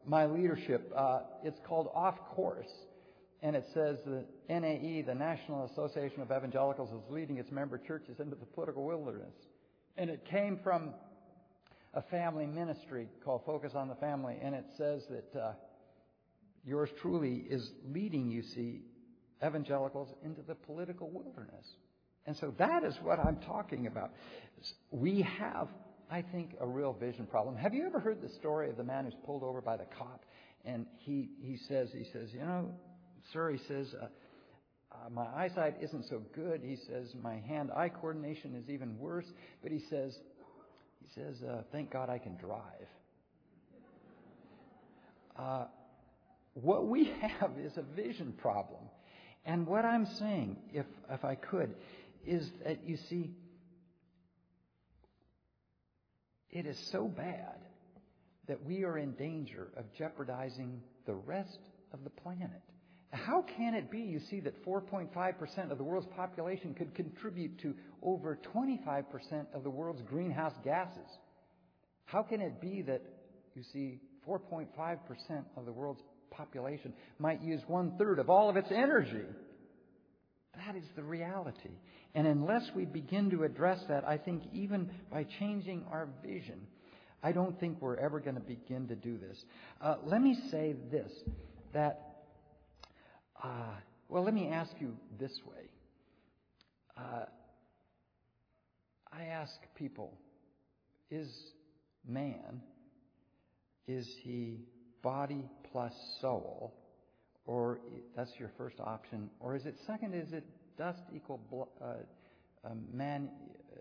[0.06, 0.92] my leadership.
[0.94, 2.70] Uh, it's called Off Course.
[3.42, 8.18] And it says the NAE, the National Association of Evangelicals, is leading its member churches
[8.18, 9.34] into the political wilderness.
[9.96, 10.90] And it came from
[11.94, 15.52] a family ministry called Focus on the Family, and it says that uh,
[16.64, 18.82] yours truly is leading, you see,
[19.44, 21.66] evangelicals into the political wilderness.
[22.26, 24.10] And so that is what I'm talking about.
[24.90, 25.68] We have,
[26.10, 27.56] I think, a real vision problem.
[27.56, 30.24] Have you ever heard the story of the man who's pulled over by the cop?
[30.64, 32.74] And he, he says, he says, you know,
[33.32, 34.06] sir, he says, uh,
[34.90, 36.62] uh, my eyesight isn't so good.
[36.62, 39.26] He says, my hand-eye coordination is even worse.
[39.62, 40.18] But he says,
[41.00, 42.88] he says, uh, thank God I can drive.
[45.36, 45.64] Uh,
[46.54, 48.82] what we have is a vision problem.
[49.44, 51.74] And what I'm saying, if, if I could,
[52.26, 53.30] is that you see,
[56.50, 57.58] it is so bad
[58.46, 61.60] that we are in danger of jeopardizing the rest
[61.92, 62.62] of the planet.
[63.10, 67.74] How can it be, you see, that 4.5% of the world's population could contribute to
[68.02, 69.04] over 25%
[69.54, 71.08] of the world's greenhouse gases?
[72.04, 73.02] How can it be that,
[73.54, 74.66] you see, 4.5%
[75.56, 79.24] of the world's population might use one third of all of its energy?
[80.66, 81.70] That is the reality.
[82.14, 86.60] And unless we begin to address that, I think even by changing our vision,
[87.22, 89.42] I don't think we're ever going to begin to do this.
[89.80, 91.10] Uh, let me say this
[91.72, 92.07] that
[93.42, 93.74] uh,
[94.08, 95.68] well, let me ask you this way.
[96.96, 97.24] Uh,
[99.12, 100.18] I ask people,
[101.10, 101.28] is
[102.06, 102.62] man,
[103.86, 104.60] is he
[105.02, 106.74] body plus soul?
[107.46, 107.80] Or
[108.14, 109.30] that's your first option.
[109.40, 110.44] Or is it second, is it
[110.76, 113.30] dust equal uh, um, man,
[113.72, 113.80] uh,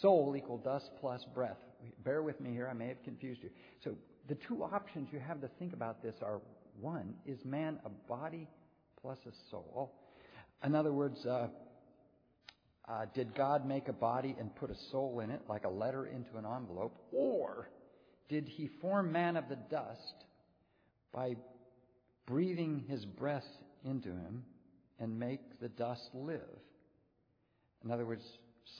[0.00, 1.58] soul equal dust plus breath?
[2.04, 3.50] Bear with me here, I may have confused you.
[3.84, 3.94] So
[4.28, 6.40] the two options you have to think about this are
[6.80, 8.48] one, is man a body
[9.00, 9.92] plus a soul.
[10.64, 11.48] In other words, uh,
[12.88, 16.06] uh, did God make a body and put a soul in it, like a letter
[16.06, 16.96] into an envelope?
[17.12, 17.68] Or
[18.28, 20.24] did he form man of the dust
[21.12, 21.36] by
[22.26, 23.46] breathing his breath
[23.84, 24.44] into him
[24.98, 26.40] and make the dust live?
[27.84, 28.24] In other words,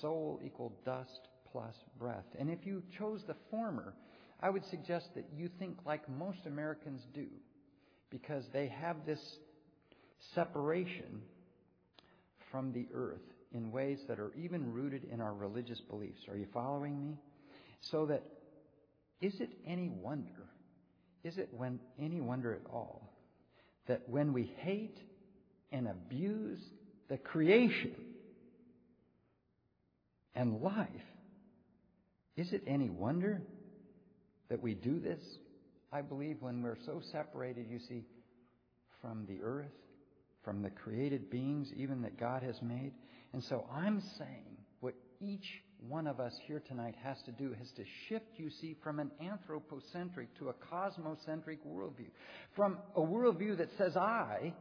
[0.01, 2.27] soul equal dust plus breath.
[2.39, 3.95] And if you chose the former,
[4.41, 7.27] I would suggest that you think like most Americans do,
[8.11, 9.21] because they have this
[10.35, 11.23] separation
[12.51, 13.21] from the earth
[13.53, 16.21] in ways that are even rooted in our religious beliefs.
[16.29, 17.17] Are you following me?
[17.81, 18.23] So that
[19.21, 20.47] is it any wonder,
[21.25, 23.13] is it when any wonder at all,
[23.87, 24.99] that when we hate
[25.73, 26.61] and abuse
[27.09, 27.95] the creation
[30.35, 30.87] and life,
[32.37, 33.43] is it any wonder
[34.51, 35.21] that we do this?
[35.93, 38.05] I believe when we're so separated, you see,
[39.01, 39.67] from the earth
[40.49, 42.93] from the created beings, even that God has made.
[43.35, 45.45] And so I'm saying what each
[45.87, 49.11] one of us here tonight has to do is to shift, you see, from an
[49.21, 52.09] anthropocentric to a cosmocentric worldview.
[52.57, 54.55] From a worldview that says I,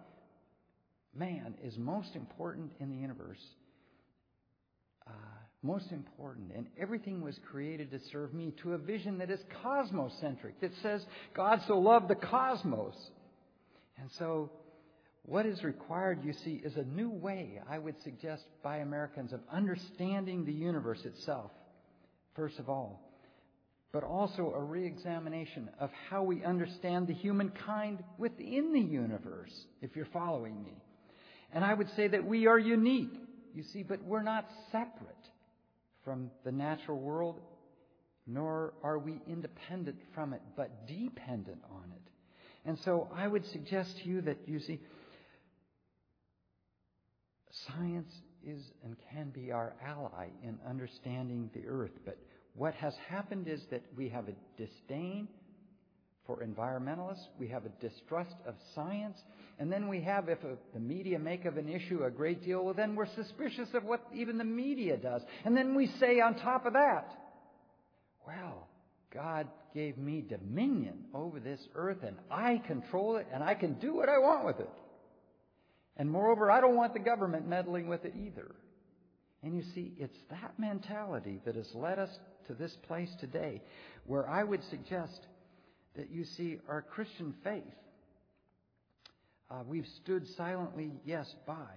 [1.15, 3.39] man, is most important in the universe.
[5.07, 5.11] Uh,
[5.63, 10.59] most important, and everything was created to serve me, to a vision that is cosmocentric,
[10.59, 12.95] that says God so loved the cosmos.
[13.97, 14.51] And so
[15.27, 19.41] what is required, you see, is a new way, I would suggest, by Americans of
[19.51, 21.51] understanding the universe itself,
[22.33, 23.01] first of all,
[23.91, 29.97] but also a re examination of how we understand the humankind within the universe, if
[29.97, 30.81] you're following me.
[31.51, 33.13] And I would say that we are unique,
[33.53, 35.13] you see, but we're not separate
[36.05, 37.41] from the natural world,
[38.25, 42.11] nor are we independent from it, but dependent on it.
[42.63, 44.79] And so I would suggest to you that, you see,
[47.65, 48.11] Science
[48.45, 51.91] is and can be our ally in understanding the earth.
[52.05, 52.17] But
[52.53, 55.27] what has happened is that we have a disdain
[56.25, 59.17] for environmentalists, we have a distrust of science,
[59.59, 62.65] and then we have, if a, the media make of an issue a great deal,
[62.65, 65.21] well, then we're suspicious of what even the media does.
[65.45, 67.09] And then we say on top of that,
[68.27, 68.67] well,
[69.13, 73.95] God gave me dominion over this earth, and I control it, and I can do
[73.95, 74.69] what I want with it.
[75.97, 78.55] And moreover, I don't want the government meddling with it either.
[79.43, 82.09] And you see, it's that mentality that has led us
[82.47, 83.61] to this place today
[84.05, 85.19] where I would suggest
[85.95, 87.63] that you see our Christian faith,
[89.49, 91.67] uh, we've stood silently, yes, by,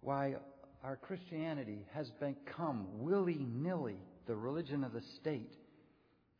[0.00, 0.34] why
[0.82, 5.52] our Christianity has become willy nilly the religion of the state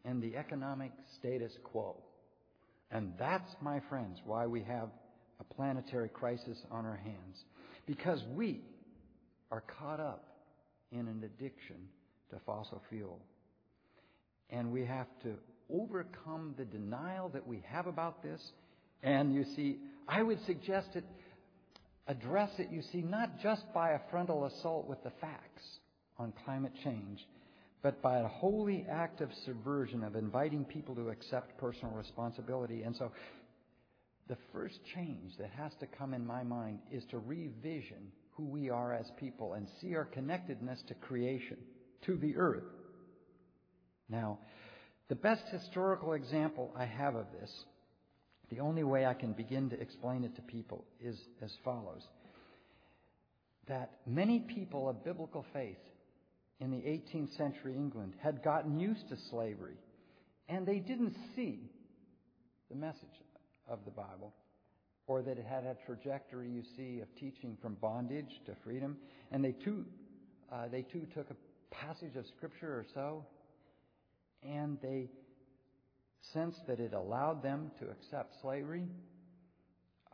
[0.04, 1.96] and the economic status quo.
[2.90, 4.90] And that's, my friends, why we have
[5.40, 7.44] a planetary crisis on our hands
[7.86, 8.60] because we
[9.50, 10.24] are caught up
[10.92, 11.76] in an addiction
[12.30, 13.20] to fossil fuel.
[14.50, 15.34] And we have to
[15.72, 18.40] overcome the denial that we have about this.
[19.02, 19.78] And you see,
[20.08, 21.04] I would suggest that
[22.06, 25.62] address it, you see, not just by a frontal assault with the facts
[26.18, 27.26] on climate change,
[27.82, 32.82] but by a wholly active subversion of inviting people to accept personal responsibility.
[32.82, 33.12] And so
[34.28, 38.70] the first change that has to come in my mind is to revision who we
[38.70, 41.58] are as people and see our connectedness to creation,
[42.06, 42.64] to the earth.
[44.08, 44.38] Now,
[45.08, 47.50] the best historical example I have of this,
[48.50, 52.02] the only way I can begin to explain it to people, is as follows
[53.68, 55.78] that many people of biblical faith
[56.60, 59.76] in the 18th century England had gotten used to slavery,
[60.48, 61.70] and they didn't see
[62.70, 63.02] the message
[63.68, 64.34] of the Bible,
[65.06, 68.96] or that it had a trajectory, you see, of teaching from bondage to freedom.
[69.30, 69.84] And they too,
[70.52, 71.36] uh, they too took a
[71.74, 73.24] passage of Scripture or so,
[74.42, 75.08] and they
[76.32, 78.86] sensed that it allowed them to accept slavery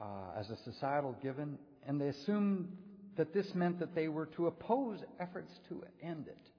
[0.00, 2.68] uh, as a societal given, and they assumed
[3.16, 6.50] that this meant that they were to oppose efforts to end it.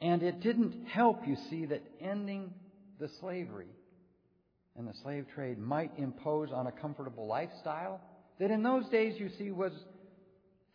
[0.00, 2.52] And it didn't help, you see, that ending
[2.98, 3.68] the slavery
[4.76, 8.00] and the slave trade might impose on a comfortable lifestyle
[8.38, 9.72] that in those days, you see, was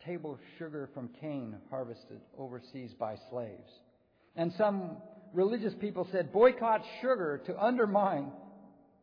[0.04, 3.70] table sugar from cane harvested overseas by slaves.
[4.36, 4.96] And some
[5.34, 8.30] religious people said, boycott sugar to undermine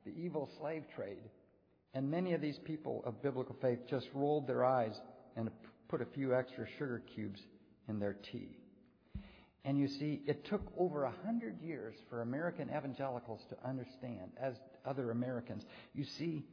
[0.05, 1.29] the evil slave trade.
[1.93, 4.95] And many of these people of biblical faith just rolled their eyes
[5.35, 5.49] and
[5.87, 7.39] put a few extra sugar cubes
[7.87, 8.57] in their tea.
[9.63, 14.53] And you see, it took over a hundred years for American evangelicals to understand, as
[14.87, 15.63] other Americans.
[15.93, 16.45] You see,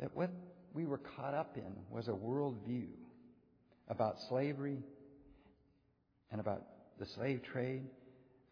[0.00, 0.30] that what
[0.74, 2.88] we were caught up in was a worldview
[3.88, 4.82] about slavery
[6.30, 6.64] and about
[6.98, 7.82] the slave trade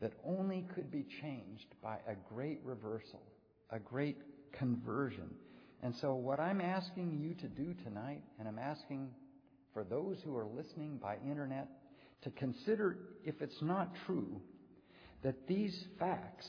[0.00, 3.22] that only could be changed by a great reversal,
[3.70, 4.18] a great
[4.52, 5.30] conversion.
[5.82, 9.10] And so, what I'm asking you to do tonight, and I'm asking
[9.72, 11.68] for those who are listening by internet,
[12.22, 14.40] to consider if it's not true
[15.22, 16.48] that these facts,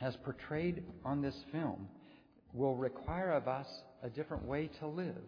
[0.00, 1.88] as portrayed on this film,
[2.52, 3.66] will require of us
[4.02, 5.24] a different way to live.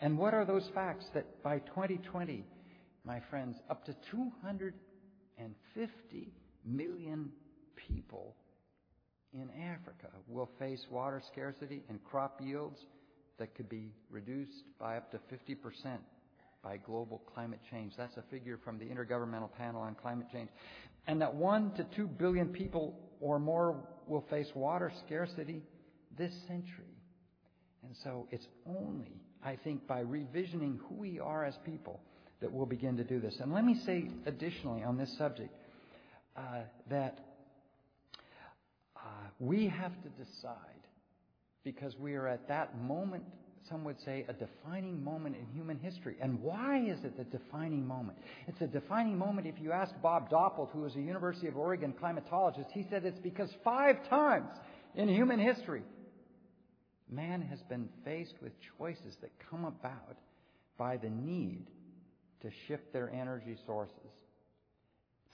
[0.00, 2.44] And what are those facts that by 2020,
[3.04, 6.32] my friends, up to 250
[6.64, 7.30] million
[7.88, 8.36] people
[9.32, 12.80] in Africa will face water scarcity and crop yields
[13.38, 15.98] that could be reduced by up to 50%
[16.62, 17.92] by global climate change.
[17.96, 20.48] That's a figure from the Intergovernmental Panel on Climate Change.
[21.06, 25.62] And that 1 to 2 billion people or more will face water scarcity
[26.18, 26.96] this century.
[27.84, 29.12] And so it's only,
[29.44, 32.00] I think, by revisioning who we are as people
[32.40, 33.36] that we'll begin to do this.
[33.40, 35.54] And let me say additionally on this subject
[36.36, 37.20] uh, that
[38.96, 39.00] uh,
[39.38, 40.56] we have to decide,
[41.62, 43.22] because we are at that moment,
[43.68, 46.16] some would say, a defining moment in human history.
[46.20, 48.18] And why is it the defining moment?
[48.48, 51.94] It's a defining moment if you ask Bob Doppelt, who is a University of Oregon
[52.00, 54.50] climatologist, he said it's because five times
[54.94, 55.82] in human history,
[57.10, 60.18] man has been faced with choices that come about
[60.76, 61.66] by the need
[62.40, 63.96] to shift their energy sources.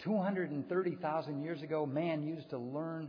[0.05, 3.09] 230,000 years ago, man used to learn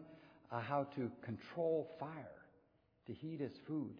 [0.51, 2.31] uh, how to control fire,
[3.05, 3.93] to heat his food,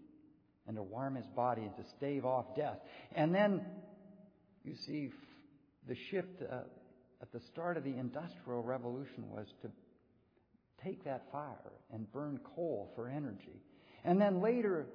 [0.67, 2.77] and to warm his body, and to stave off death.
[3.15, 3.65] And then,
[4.63, 5.09] you see,
[5.87, 6.61] the shift uh,
[7.21, 9.69] at the start of the Industrial Revolution was to
[10.83, 13.61] take that fire and burn coal for energy.
[14.05, 14.85] And then later,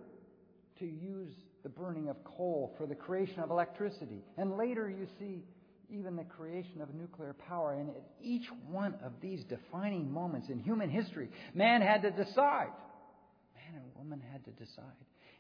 [0.79, 4.25] to use the burning of coal for the creation of electricity.
[4.37, 5.45] And later, you see
[5.91, 7.75] even the creation of nuclear power.
[7.75, 12.73] And at each one of these defining moments in human history, man had to decide.
[13.55, 14.85] Man and woman had to decide.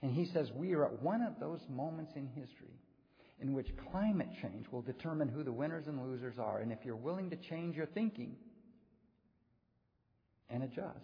[0.02, 2.74] And he says we are at one of those moments in history
[3.40, 6.58] in which climate change will determine who the winners and losers are.
[6.58, 8.36] And if you're willing to change your thinking
[10.48, 10.98] and adjust,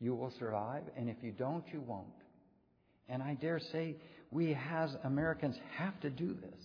[0.00, 0.82] you will survive.
[0.96, 2.06] And if you don't, you won't.
[3.08, 3.96] And I dare say
[4.30, 6.60] we as Americans have to do this.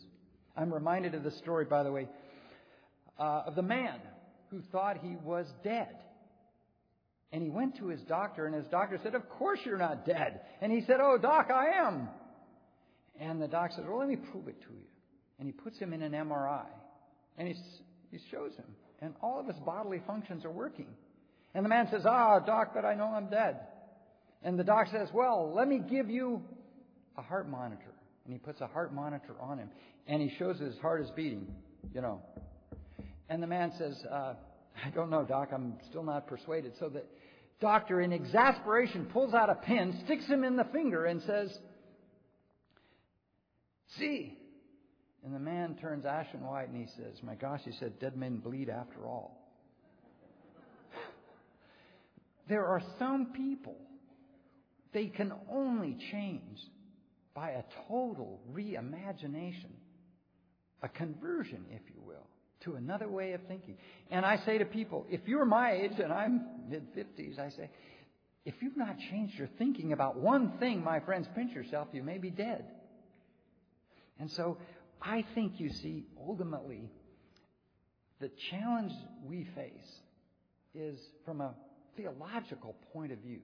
[0.56, 2.08] I'm reminded of the story, by the way,
[3.20, 4.00] uh, of the man
[4.52, 5.96] who thought he was dead.
[7.34, 10.42] And he went to his doctor, and his doctor said, Of course you're not dead.
[10.62, 12.08] And he said, Oh, doc, I am.
[13.20, 14.86] And the doc said, Well, let me prove it to you.
[15.40, 16.68] And he puts him in an MRI.
[17.40, 17.56] And he,
[18.12, 18.68] he shows him.
[19.02, 20.86] And all of his bodily functions are working.
[21.56, 23.62] And the man says, Ah, doc, but I know I'm dead.
[24.44, 26.40] And the doc says, Well, let me give you
[27.18, 27.96] a heart monitor.
[28.26, 29.70] And he puts a heart monitor on him.
[30.06, 31.48] And he shows his heart is beating,
[31.96, 32.22] you know.
[33.28, 34.36] And the man says, uh,
[34.86, 35.50] I don't know, Doc.
[35.54, 36.74] I'm still not persuaded.
[36.80, 37.04] So the,
[37.60, 41.58] Doctor, in exasperation, pulls out a pen, sticks him in the finger, and says,
[43.98, 44.38] See.
[45.24, 48.38] And the man turns ashen white and he says, My gosh, he said, dead men
[48.38, 49.40] bleed after all.
[52.50, 53.78] there are some people,
[54.92, 56.60] they can only change
[57.34, 59.72] by a total reimagination,
[60.82, 62.28] a conversion, if you will,
[62.64, 63.78] to another way of thinking.
[64.10, 67.70] And I say to people, if you're my age and I'm mid 50s, I say,
[68.46, 72.18] if you've not changed your thinking about one thing, my friends, pinch yourself, you may
[72.18, 72.66] be dead.
[74.20, 74.58] And so
[75.02, 76.90] I think you see, ultimately,
[78.20, 78.92] the challenge
[79.26, 80.02] we face
[80.76, 81.54] is from a
[81.96, 83.40] theological point of view.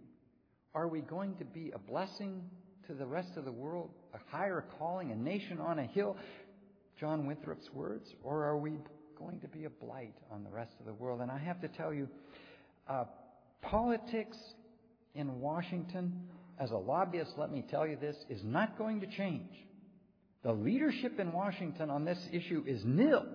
[0.73, 2.43] Are we going to be a blessing
[2.87, 6.17] to the rest of the world, a higher calling, a nation on a hill,
[6.99, 8.79] John Winthrop's words, or are we
[9.19, 11.21] going to be a blight on the rest of the world?
[11.21, 12.07] And I have to tell you,
[12.87, 13.05] uh,
[13.61, 14.37] politics
[15.13, 16.23] in Washington,
[16.59, 19.51] as a lobbyist, let me tell you this, is not going to change.
[20.43, 23.25] The leadership in Washington on this issue is nil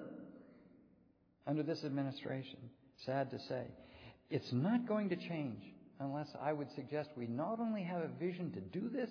[1.47, 2.59] under this administration.
[3.05, 3.64] Sad to say.
[4.30, 5.62] It's not going to change
[6.01, 9.11] unless I would suggest we not only have a vision to do this,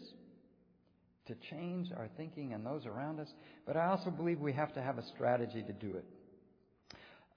[1.27, 3.29] to change our thinking and those around us,
[3.65, 6.05] but I also believe we have to have a strategy to do it.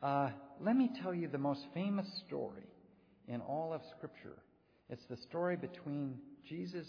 [0.03, 0.31] Uh,
[0.61, 2.67] let me tell you the most famous story
[3.29, 4.37] in all of Scripture.
[4.91, 6.19] It's the story between
[6.49, 6.87] Jesus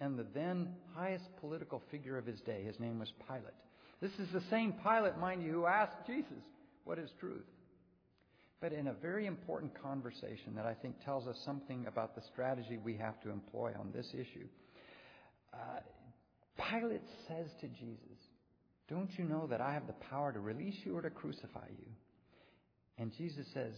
[0.00, 2.64] and the then highest political figure of his day.
[2.64, 3.54] His name was Pilate.
[4.00, 6.42] This is the same Pilate, mind you, who asked Jesus,
[6.84, 7.46] What is truth?
[8.60, 12.78] But in a very important conversation that I think tells us something about the strategy
[12.82, 14.46] we have to employ on this issue.
[15.54, 15.80] Uh,
[16.70, 18.18] Pilate says to Jesus,
[18.88, 21.86] Don't you know that I have the power to release you or to crucify you?
[23.00, 23.74] And Jesus says,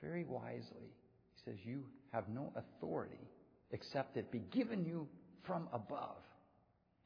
[0.00, 0.88] very wisely,
[1.34, 3.28] He says, You have no authority
[3.72, 5.08] except it be given you
[5.44, 6.22] from above.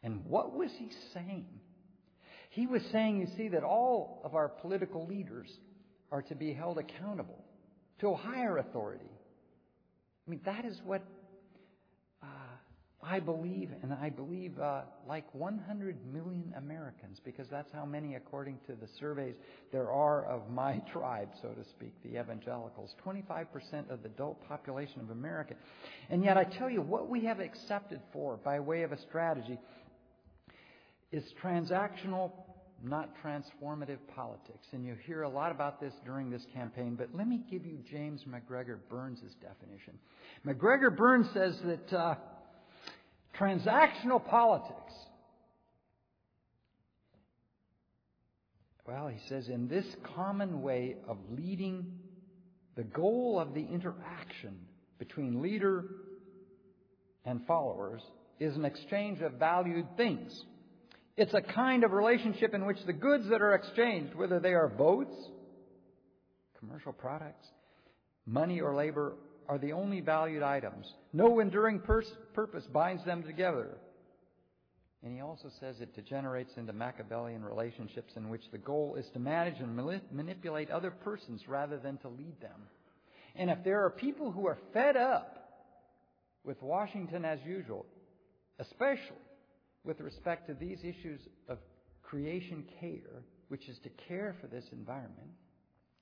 [0.02, 1.46] And what was he saying?
[2.50, 5.48] He was saying, you see, that all of our political leaders
[6.12, 7.44] are to be held accountable
[8.00, 9.10] to a higher authority.
[10.26, 11.02] I mean, that is what
[13.08, 18.58] I believe, and I believe uh, like 100 million Americans, because that's how many, according
[18.66, 19.36] to the surveys,
[19.70, 22.96] there are of my tribe, so to speak, the evangelicals.
[23.06, 25.54] 25% of the adult population of America.
[26.10, 29.58] And yet, I tell you, what we have accepted for by way of a strategy
[31.12, 32.32] is transactional,
[32.82, 34.66] not transformative politics.
[34.72, 37.78] And you hear a lot about this during this campaign, but let me give you
[37.88, 39.94] James MacGregor Burns' definition.
[40.42, 41.96] MacGregor Burns says that.
[41.96, 42.14] Uh,
[43.38, 44.92] Transactional politics.
[48.86, 49.84] Well, he says, in this
[50.14, 51.98] common way of leading,
[52.76, 54.56] the goal of the interaction
[54.98, 55.84] between leader
[57.24, 58.02] and followers
[58.38, 60.44] is an exchange of valued things.
[61.16, 64.68] It's a kind of relationship in which the goods that are exchanged, whether they are
[64.68, 65.14] votes,
[66.58, 67.46] commercial products,
[68.26, 69.14] money or labor,
[69.48, 70.86] are the only valued items.
[71.12, 73.78] No enduring pers- purpose binds them together.
[75.02, 79.18] And he also says it degenerates into Machiavellian relationships in which the goal is to
[79.18, 79.76] manage and
[80.10, 82.60] manipulate other persons rather than to lead them.
[83.36, 85.36] And if there are people who are fed up
[86.44, 87.86] with Washington as usual,
[88.58, 89.16] especially
[89.84, 91.58] with respect to these issues of
[92.02, 95.30] creation care, which is to care for this environment,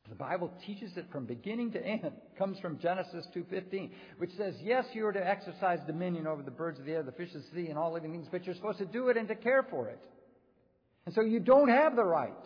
[0.08, 2.04] the Bible teaches it from beginning to end.
[2.04, 6.50] It comes from Genesis 2:15, which says, "Yes, you are to exercise dominion over the
[6.50, 8.54] birds of the air, the fish of the sea, and all living things, but you're
[8.54, 10.00] supposed to do it and to care for it.
[11.06, 12.44] And so you don't have the right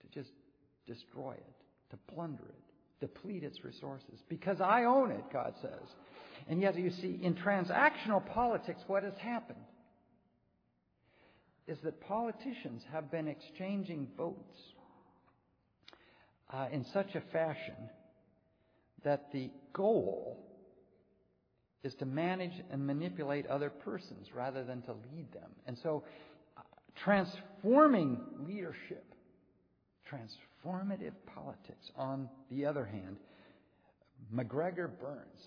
[0.00, 0.30] to just
[0.86, 1.54] destroy it,
[1.90, 5.96] to plunder it, deplete its resources, because I own it," God says.
[6.46, 9.64] And yet, you see, in transactional politics, what has happened
[11.66, 14.74] is that politicians have been exchanging votes
[16.50, 17.76] uh, in such a fashion
[19.04, 20.44] that the goal
[21.84, 25.50] is to manage and manipulate other persons rather than to lead them.
[25.66, 26.02] And so,
[26.56, 26.62] uh,
[26.96, 29.04] transforming leadership,
[30.10, 33.16] transformative politics, on the other hand,
[34.30, 35.46] MacGregor Burns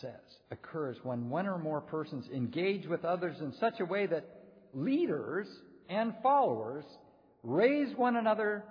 [0.00, 4.24] says occurs when one or more persons engage with others in such a way that
[4.72, 5.46] leaders
[5.88, 6.84] and followers
[7.42, 8.64] raise one another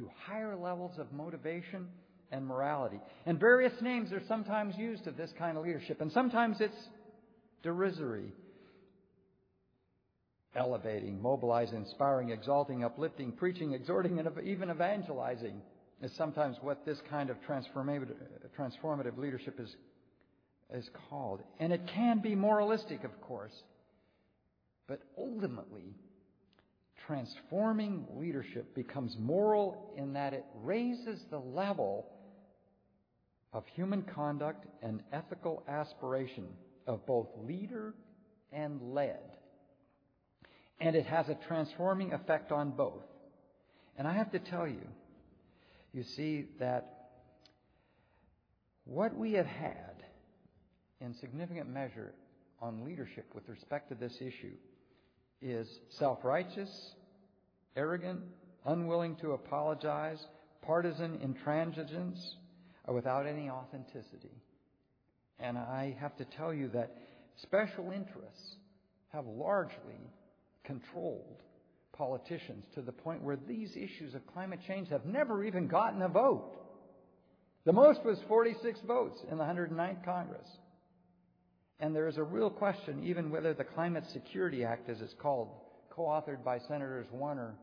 [0.00, 1.86] to higher levels of motivation
[2.32, 3.00] and morality.
[3.26, 6.88] And various names are sometimes used of this kind of leadership, and sometimes it's
[7.62, 8.32] derisory,
[10.56, 15.60] elevating, mobilizing, inspiring, exalting, uplifting, preaching, exhorting, and even evangelizing.
[16.02, 18.14] is sometimes what this kind of transformative,
[18.58, 19.74] transformative leadership is,
[20.72, 21.42] is called.
[21.58, 23.52] And it can be moralistic, of course.
[24.88, 25.94] But ultimately,
[27.10, 32.06] transforming leadership becomes moral in that it raises the level
[33.52, 36.46] of human conduct and ethical aspiration
[36.86, 37.94] of both leader
[38.52, 39.18] and led.
[40.78, 43.02] And it has a transforming effect on both.
[43.98, 44.86] And I have to tell you,
[45.92, 47.08] you see that
[48.84, 50.04] what we have had
[51.00, 52.14] in significant measure
[52.62, 54.54] on leadership with respect to this issue
[55.42, 56.94] is self righteous,
[57.76, 58.20] arrogant,
[58.64, 60.18] unwilling to apologize,
[60.62, 62.34] partisan intransigence,
[62.88, 64.34] uh, without any authenticity.
[65.38, 66.96] And I have to tell you that
[67.36, 68.56] special interests
[69.12, 70.10] have largely
[70.64, 71.42] controlled
[71.92, 76.08] politicians to the point where these issues of climate change have never even gotten a
[76.08, 76.56] vote.
[77.64, 80.48] The most was 46 votes in the 109th Congress.
[81.78, 85.50] And there is a real question even whether the Climate Security Act, as it's called,
[85.90, 87.54] co authored by Senators Warner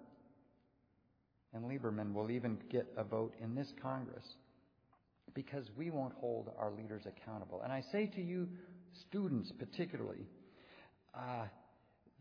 [1.54, 4.26] and Lieberman, will even get a vote in this Congress
[5.34, 7.62] because we won't hold our leaders accountable.
[7.64, 8.48] And I say to you,
[9.08, 10.28] students particularly,
[11.14, 11.46] uh,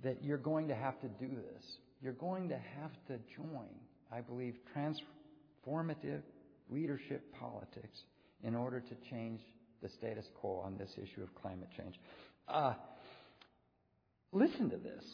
[0.02, 1.64] that you're going to have to do this.
[2.02, 3.68] You're going to have to join,
[4.12, 6.22] I believe, transformative
[6.70, 7.98] leadership politics
[8.42, 9.40] in order to change
[9.82, 11.98] the status quo on this issue of climate change.
[12.48, 12.74] Uh,
[14.32, 15.04] listen to this.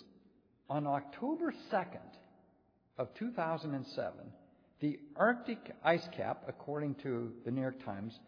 [0.72, 2.16] On October 2nd
[2.96, 4.14] of 2007,
[4.80, 8.18] the Arctic ice cap, according to the New York Times,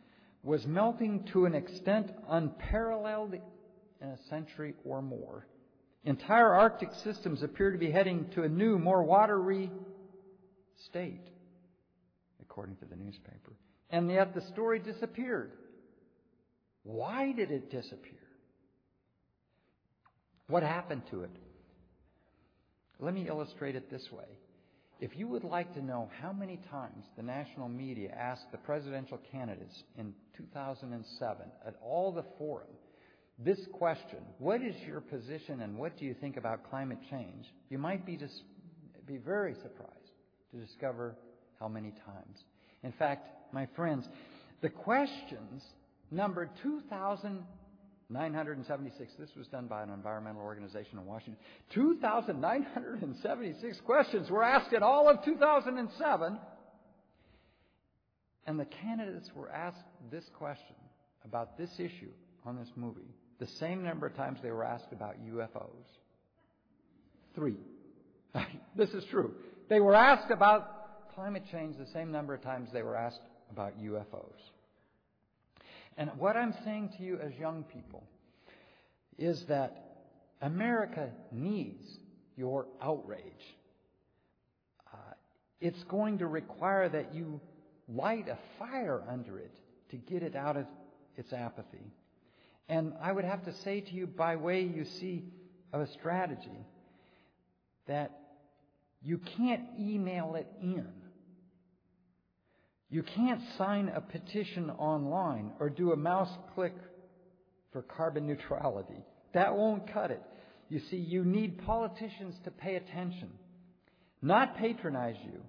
[0.42, 5.46] was melting to an extent unparalleled in a century or more.
[6.04, 9.70] Entire Arctic systems appear to be heading to a new, more watery
[10.84, 11.26] state,
[12.42, 13.54] according to the newspaper.
[13.88, 15.52] And yet the story disappeared.
[16.82, 18.20] Why did it disappear?
[20.48, 21.30] What happened to it?
[23.04, 24.24] Let me illustrate it this way.
[25.00, 29.18] If you would like to know how many times the national media asked the presidential
[29.30, 32.68] candidates in 2007 at all the forum
[33.38, 37.46] this question, what is your position and what do you think about climate change?
[37.68, 38.42] You might be, dis-
[39.06, 40.12] be very surprised
[40.52, 41.16] to discover
[41.58, 42.44] how many times.
[42.84, 44.08] In fact, my friends,
[44.60, 45.64] the questions
[46.12, 46.50] numbered
[48.08, 49.12] 2,976.
[49.18, 51.36] This was done by an environmental organization in Washington.
[51.70, 56.38] 2,976 questions were asked in all of 2007.
[58.46, 59.80] And the candidates were asked
[60.10, 60.76] this question
[61.24, 62.10] about this issue
[62.44, 65.86] on this movie the same number of times they were asked about UFOs.
[67.34, 67.56] Three.
[68.76, 69.34] this is true.
[69.68, 73.80] They were asked about climate change the same number of times they were asked about
[73.80, 74.38] UFOs.
[75.96, 78.04] And what I'm saying to you as young people
[79.18, 79.84] is that
[80.42, 81.84] America needs
[82.36, 83.22] your outrage.
[84.92, 84.96] Uh,
[85.60, 87.40] it's going to require that you
[87.88, 89.54] light a fire under it
[89.90, 90.66] to get it out of
[91.16, 91.92] its apathy.
[92.68, 95.24] And I would have to say to you, by way, you see,
[95.72, 96.66] of a strategy,
[97.86, 98.18] that
[99.02, 100.90] you can't email it in.
[102.94, 106.74] You can't sign a petition online or do a mouse click
[107.72, 109.04] for carbon neutrality.
[109.32, 110.22] That won't cut it.
[110.68, 113.30] You see, you need politicians to pay attention,
[114.22, 115.40] not patronize you.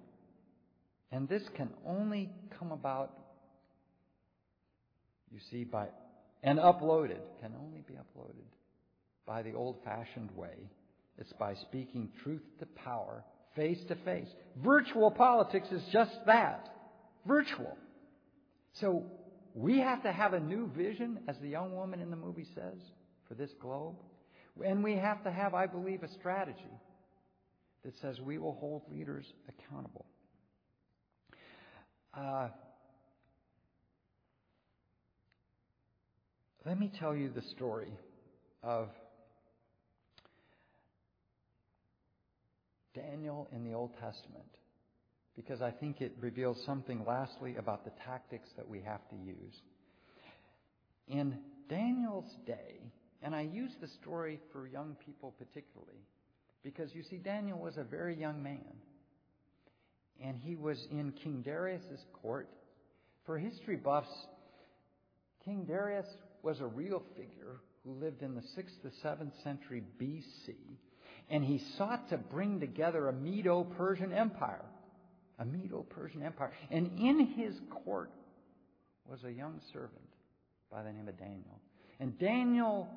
[1.12, 3.16] And this can only come about,
[5.30, 5.86] you see, by
[6.42, 8.50] and uploaded can only be uploaded
[9.24, 10.68] by the old fashioned way.
[11.16, 13.22] It's by speaking truth to power,
[13.54, 14.26] face to face.
[14.56, 16.72] Virtual politics is just that
[17.26, 17.76] virtual.
[18.74, 19.04] So
[19.54, 22.78] we have to have a new vision, as the young woman in the movie says,
[23.26, 23.96] for this globe.
[24.64, 26.58] And we have to have, I believe, a strategy
[27.84, 30.06] that says we will hold leaders accountable.
[32.14, 32.48] Uh,
[36.66, 37.92] Let me tell you the story
[38.64, 38.88] of
[42.92, 44.55] Daniel in the Old Testament
[45.36, 49.54] because I think it reveals something lastly about the tactics that we have to use.
[51.08, 52.80] In Daniel's day,
[53.22, 56.00] and I use the story for young people particularly,
[56.62, 58.64] because you see, Daniel was a very young man.
[60.20, 62.48] And he was in King Darius's court.
[63.26, 64.08] For history buffs,
[65.44, 66.06] King Darius
[66.42, 70.54] was a real figure who lived in the 6th to 7th century BC,
[71.30, 74.64] and he sought to bring together a Medo Persian empire.
[75.38, 76.52] A Medo Persian Empire.
[76.70, 78.10] And in his court
[79.08, 79.92] was a young servant
[80.70, 81.60] by the name of Daniel.
[82.00, 82.88] And Daniel,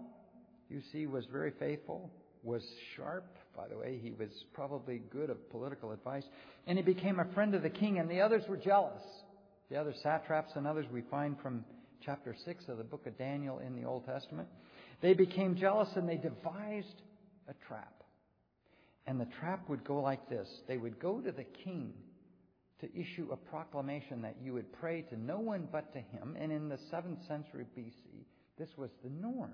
[0.69, 2.11] you see, was very faithful,
[2.43, 2.63] was
[2.95, 3.37] sharp.
[3.55, 6.23] By the way, he was probably good of political advice.
[6.67, 9.01] And he became a friend of the king, and the others were jealous.
[9.69, 11.63] The other satraps and others we find from
[12.03, 14.47] chapter 6 of the book of Daniel in the Old Testament.
[15.01, 17.01] They became jealous and they devised
[17.47, 18.03] a trap.
[19.05, 21.93] And the trap would go like this they would go to the king
[22.81, 26.35] to issue a proclamation that you would pray to no one but to him.
[26.39, 28.25] And in the 7th century BC,
[28.57, 29.53] this was the norm.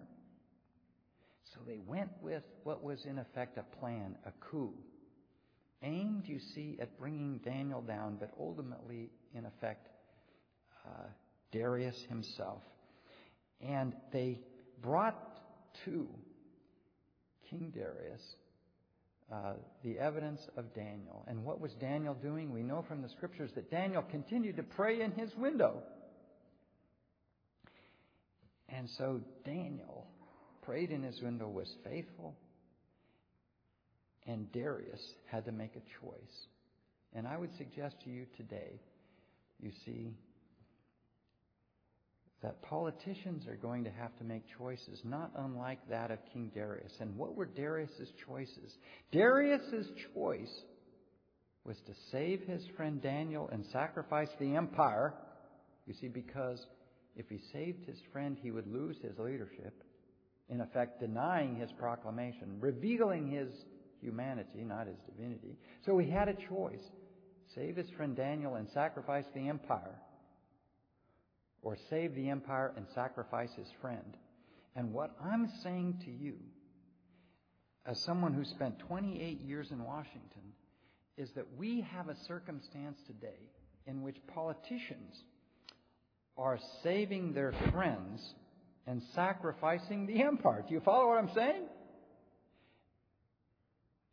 [1.54, 4.74] So they went with what was in effect a plan, a coup,
[5.82, 9.88] aimed, you see, at bringing Daniel down, but ultimately, in effect,
[10.86, 11.08] uh,
[11.52, 12.62] Darius himself.
[13.62, 14.40] And they
[14.82, 15.40] brought
[15.86, 16.08] to
[17.50, 18.22] King Darius
[19.32, 19.54] uh,
[19.84, 21.26] the evidence of Daniel.
[21.28, 22.52] And what was Daniel doing?
[22.52, 25.82] We know from the scriptures that Daniel continued to pray in his window.
[28.70, 30.06] And so Daniel
[30.62, 32.36] prayed in his window, was faithful,
[34.28, 36.48] and Darius had to make a choice.
[37.14, 38.82] And I would suggest to you today,
[39.60, 40.14] you see,
[42.42, 46.94] that politicians are going to have to make choices not unlike that of King Darius.
[47.00, 48.78] And what were Darius's choices?
[49.12, 50.62] Darius's choice
[51.64, 55.14] was to save his friend Daniel and sacrifice the empire.
[55.88, 56.66] You see, because
[57.16, 59.84] if he saved his friend, he would lose his leadership,
[60.50, 63.50] in effect denying his proclamation, revealing his
[64.02, 65.58] humanity, not his divinity.
[65.86, 66.84] So he had a choice
[67.56, 69.96] save his friend Daniel and sacrifice the empire
[71.66, 74.16] or save the empire and sacrifice his friend.
[74.76, 76.36] And what I'm saying to you,
[77.88, 80.54] as someone who spent 28 years in Washington,
[81.18, 83.50] is that we have a circumstance today
[83.88, 85.24] in which politicians
[86.38, 88.22] are saving their friends
[88.86, 90.64] and sacrificing the empire.
[90.68, 91.64] Do you follow what I'm saying?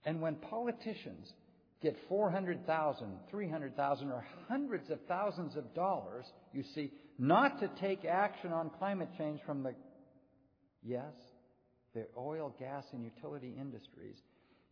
[0.07, 1.31] And when politicians
[1.83, 8.53] get 400,000, 300,000, or hundreds of thousands of dollars, you see, not to take action
[8.53, 9.75] on climate change from the,
[10.83, 11.13] yes,
[11.95, 14.17] the oil, gas, and utility industries.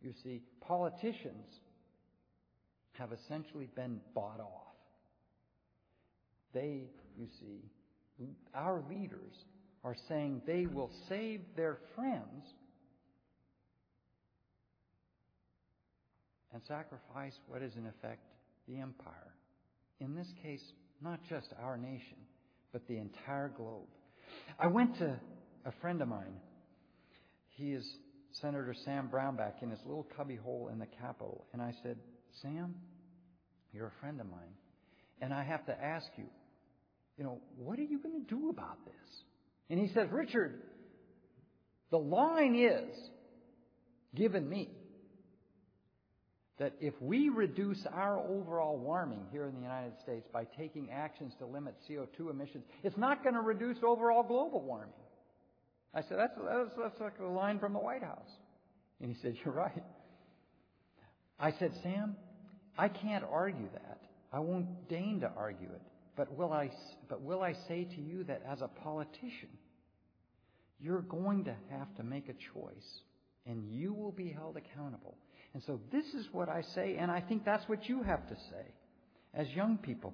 [0.01, 1.45] You see, politicians
[2.93, 4.75] have essentially been bought off.
[6.53, 6.83] They,
[7.17, 7.61] you see,
[8.53, 9.33] our leaders
[9.83, 12.53] are saying they will save their friends
[16.53, 18.21] and sacrifice what is in effect
[18.67, 19.33] the empire.
[19.99, 20.61] In this case,
[21.01, 22.17] not just our nation,
[22.71, 23.87] but the entire globe.
[24.59, 25.19] I went to
[25.65, 26.35] a friend of mine.
[27.49, 27.87] He is
[28.33, 31.45] Senator Sam Brownback in his little cubbyhole in the Capitol.
[31.53, 31.97] And I said,
[32.41, 32.75] Sam,
[33.73, 34.55] you're a friend of mine.
[35.21, 36.25] And I have to ask you,
[37.17, 38.93] you know, what are you going to do about this?
[39.69, 40.61] And he says, Richard,
[41.91, 42.97] the line is
[44.15, 44.69] given me
[46.61, 51.33] that if we reduce our overall warming here in the United States by taking actions
[51.39, 54.93] to limit CO2 emissions, it's not going to reduce overall global warming.
[55.95, 58.29] I said, that's, that's, that's like a line from the White House.
[59.01, 59.83] And he said, You're right.
[61.39, 62.15] I said, Sam,
[62.77, 63.97] I can't argue that.
[64.31, 65.81] I won't deign to argue it.
[66.15, 66.69] But will I,
[67.09, 69.49] but will I say to you that as a politician,
[70.79, 73.01] you're going to have to make a choice
[73.47, 75.17] and you will be held accountable.
[75.53, 78.35] And so this is what I say, and I think that's what you have to
[78.35, 78.65] say
[79.33, 80.13] as young people.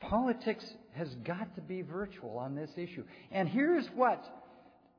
[0.00, 3.04] Politics has got to be virtual on this issue.
[3.30, 4.22] And here's what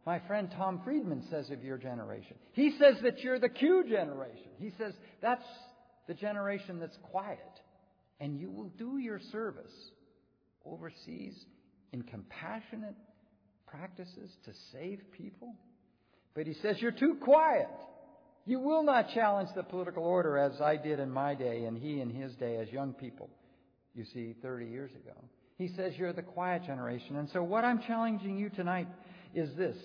[0.06, 2.36] my friend Tom Friedman says of your generation.
[2.54, 4.50] He says that you're the Q generation.
[4.60, 5.46] He says that's
[6.08, 7.40] the generation that's quiet.
[8.20, 9.74] And you will do your service
[10.66, 11.34] overseas
[11.92, 12.96] in compassionate
[13.68, 15.56] practices to save people.
[16.34, 17.70] But he says you're too quiet.
[18.46, 22.00] You will not challenge the political order as I did in my day and he
[22.00, 23.30] in his day as young people,
[23.96, 25.16] you see, 30 years ago.
[25.58, 27.16] He says you're the quiet generation.
[27.16, 28.88] And so what I'm challenging you tonight
[29.34, 29.76] is this.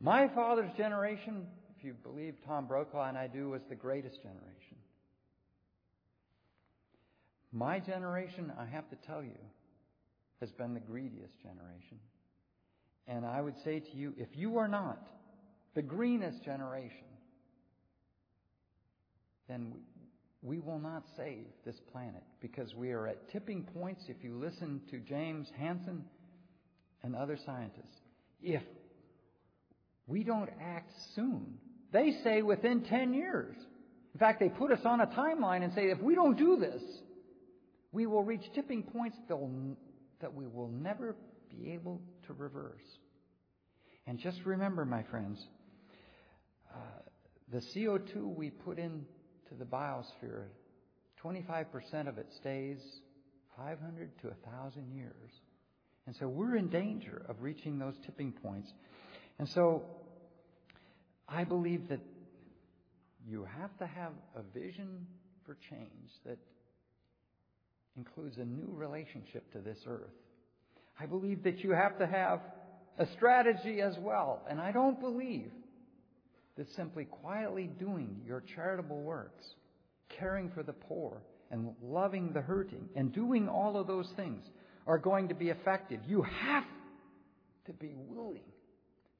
[0.00, 1.46] My father's generation,
[1.76, 4.76] if you believe Tom Brokaw and I do, was the greatest generation.
[7.52, 9.38] My generation, I have to tell you,
[10.40, 11.98] has been the greediest generation.
[13.08, 15.06] And I would say to you, if you are not
[15.76, 17.04] the greenest generation,
[19.46, 19.74] then
[20.42, 24.80] we will not save this planet because we are at tipping points if you listen
[24.90, 26.04] to James Hansen
[27.02, 28.00] and other scientists.
[28.42, 28.62] If
[30.06, 31.58] we don't act soon,
[31.92, 33.54] they say within 10 years.
[34.14, 36.82] In fact, they put us on a timeline and say if we don't do this,
[37.92, 41.14] we will reach tipping points that we will never
[41.50, 42.80] be able to reverse.
[44.06, 45.44] And just remember, my friends,
[46.76, 46.78] Uh,
[47.52, 49.04] the CO2 we put into
[49.58, 50.44] the biosphere,
[51.24, 52.78] 25% of it stays
[53.56, 55.30] 500 to 1,000 years.
[56.06, 58.70] And so we're in danger of reaching those tipping points.
[59.38, 59.84] And so
[61.28, 62.00] I believe that
[63.26, 65.06] you have to have a vision
[65.44, 66.38] for change that
[67.96, 70.12] includes a new relationship to this earth.
[71.00, 72.40] I believe that you have to have
[72.98, 74.42] a strategy as well.
[74.48, 75.50] And I don't believe
[76.56, 79.44] that simply quietly doing your charitable works,
[80.08, 84.44] caring for the poor, and loving the hurting, and doing all of those things
[84.86, 86.00] are going to be effective.
[86.06, 86.64] You have
[87.66, 88.44] to be willing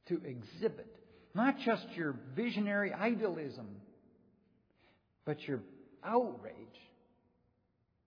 [0.09, 0.97] to exhibit
[1.35, 3.67] not just your visionary idealism,
[5.27, 5.61] but your
[6.03, 6.55] outrage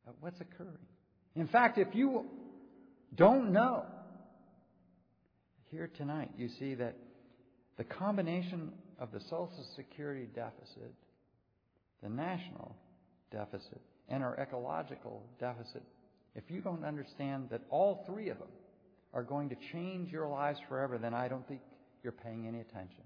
[0.07, 0.77] at what's occurring.
[1.35, 2.25] In fact, if you
[3.15, 3.85] don't know,
[5.69, 6.95] here tonight you see that
[7.77, 10.93] the combination of the Social Security deficit,
[12.03, 12.75] the national
[13.31, 15.83] deficit, and our ecological deficit,
[16.35, 18.49] if you don't understand that all three of them
[19.13, 21.61] are going to change your lives forever, then I don't think
[22.03, 23.03] you're paying any attention.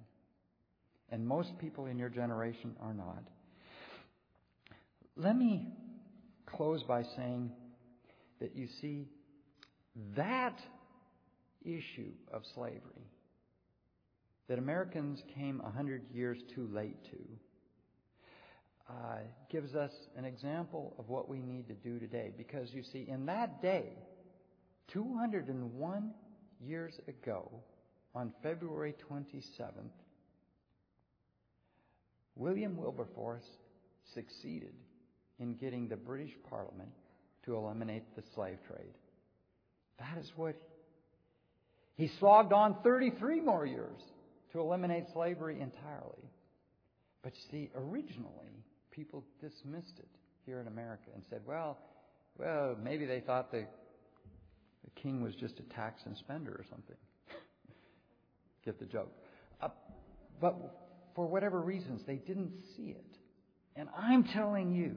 [1.10, 3.24] And most people in your generation are not.
[5.16, 5.68] Let me
[6.46, 7.52] close by saying
[8.40, 9.08] that you see,
[10.16, 10.60] that
[11.64, 13.08] issue of slavery
[14.48, 17.18] that Americans came a hundred years too late to
[18.90, 19.20] uh,
[19.50, 22.32] gives us an example of what we need to do today.
[22.38, 23.94] Because you see, in that day,
[24.92, 26.12] 201
[26.60, 27.50] years ago,
[28.14, 29.72] on February 27th,
[32.36, 33.46] William Wilberforce
[34.14, 34.74] succeeded
[35.40, 36.90] in getting the British Parliament
[37.46, 38.94] to eliminate the slave trade.
[40.00, 40.56] That is what
[41.96, 44.02] he slogged on 33 more years
[44.54, 46.30] to eliminate slavery entirely.
[47.24, 50.10] But you see, originally, people dismissed it
[50.46, 51.80] here in America and said, well,
[52.38, 53.66] well, maybe they thought the,
[54.84, 56.96] the king was just a tax and spender or something.
[58.66, 59.12] Get the joke.
[59.62, 59.70] Uh,
[60.40, 60.56] but
[61.16, 63.18] for whatever reasons, they didn't see it.
[63.76, 64.96] And I'm telling you,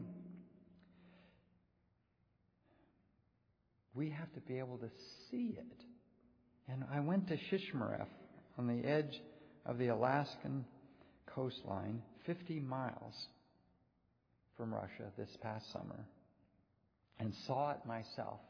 [3.94, 4.90] we have to be able to
[5.30, 5.82] see it.
[6.68, 8.08] And I went to Shishmaref
[8.58, 9.20] on the edge
[9.66, 10.64] of the Alaskan
[11.26, 13.14] coastline, 50 miles
[14.56, 16.06] from Russia this past summer,
[17.18, 18.40] and saw it myself.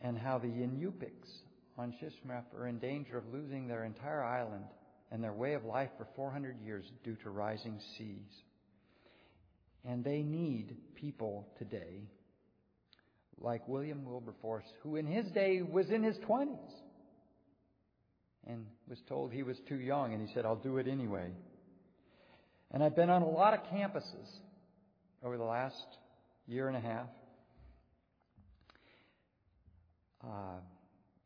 [0.00, 1.30] And how the Inupiks
[1.76, 4.64] on Shishmaref are in danger of losing their entire island
[5.10, 8.42] and their way of life for 400 years due to rising seas.
[9.84, 12.08] And they need people today
[13.38, 16.56] like William Wilberforce, who in his day was in his 20s
[18.46, 21.30] and was told he was too young, and he said, I'll do it anyway.
[22.70, 24.28] And I've been on a lot of campuses
[25.22, 25.98] over the last
[26.46, 27.06] year and a half.
[30.24, 30.60] Uh,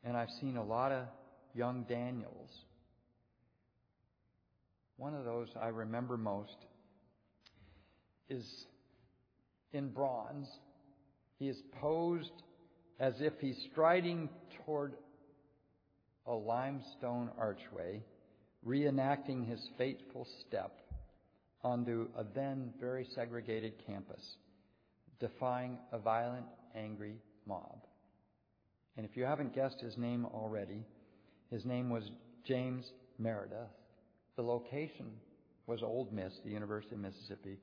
[0.05, 1.07] and I've seen a lot of
[1.55, 2.51] young Daniels.
[4.97, 6.57] One of those I remember most
[8.29, 8.67] is
[9.73, 10.49] in bronze
[11.39, 12.43] he is posed
[12.99, 14.29] as if he's striding
[14.65, 14.95] toward
[16.27, 18.03] a limestone archway,
[18.67, 20.73] reenacting his fateful step
[21.63, 24.37] onto a then very segregated campus,
[25.21, 27.17] defying a violent, angry
[27.47, 27.85] mob.
[28.97, 30.85] And if you haven't guessed his name already,
[31.51, 32.11] his name was
[32.45, 33.59] James Meredith.
[34.37, 35.11] The location
[35.67, 37.59] was Ole Miss, the University of Mississippi,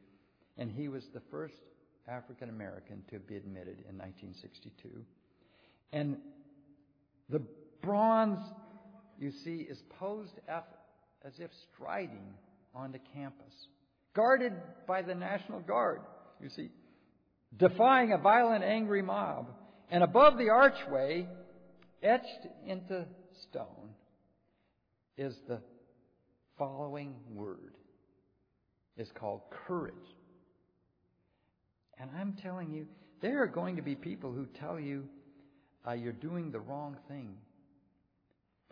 [0.58, 1.56] and he was the first
[2.08, 4.90] African American to be admitted in 1962.
[5.92, 6.18] And
[7.30, 7.42] the
[7.84, 8.40] bronze,
[9.20, 12.34] you see, is posed as if striding
[12.74, 13.54] onto campus,
[14.16, 14.54] guarded
[14.88, 16.02] by the National Guard,
[16.42, 16.70] you see,
[17.58, 19.48] defying a violent, angry mob.
[19.90, 21.28] And above the archway,
[22.02, 23.06] etched into
[23.44, 23.90] stone,
[25.18, 25.60] is the
[26.58, 27.76] following word.
[28.98, 29.94] It's called courage.
[32.00, 32.88] And I'm telling you,
[33.22, 35.08] there are going to be people who tell you
[35.88, 37.36] uh, you're doing the wrong thing.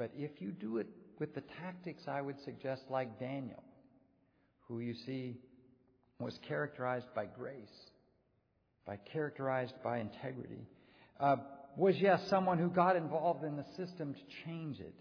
[0.02, 0.88] But if you do it
[1.20, 3.62] with the tactics I would suggest, like Daniel,
[4.68, 5.38] who you see
[6.18, 7.70] was characterized by grace,
[8.84, 10.66] by characterized by integrity,
[11.20, 11.36] uh,
[11.78, 14.96] was yes someone who got involved in the system to change it.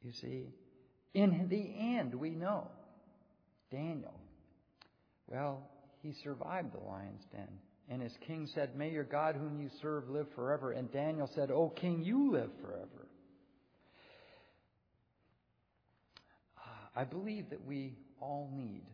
[0.00, 0.46] You see,
[1.12, 2.68] in the end, we know
[3.70, 4.18] Daniel
[5.26, 5.68] Well,
[6.00, 7.48] he survived the lion's den.
[7.90, 10.72] And his king said, May your God whom you serve live forever.
[10.72, 13.03] And Daniel said, O king, you live forever.
[16.94, 18.84] I believe that we all need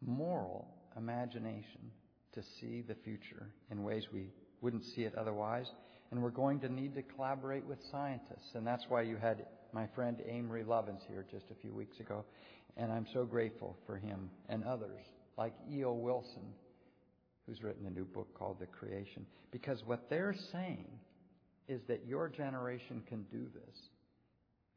[0.00, 1.90] moral imagination
[2.32, 5.66] to see the future in ways we wouldn't see it otherwise.
[6.10, 8.54] And we're going to need to collaborate with scientists.
[8.54, 12.24] And that's why you had my friend Amory Lovins here just a few weeks ago.
[12.76, 15.02] And I'm so grateful for him and others
[15.36, 15.92] like E.O.
[15.92, 16.54] Wilson,
[17.46, 19.26] who's written a new book called The Creation.
[19.50, 20.86] Because what they're saying
[21.68, 23.76] is that your generation can do this.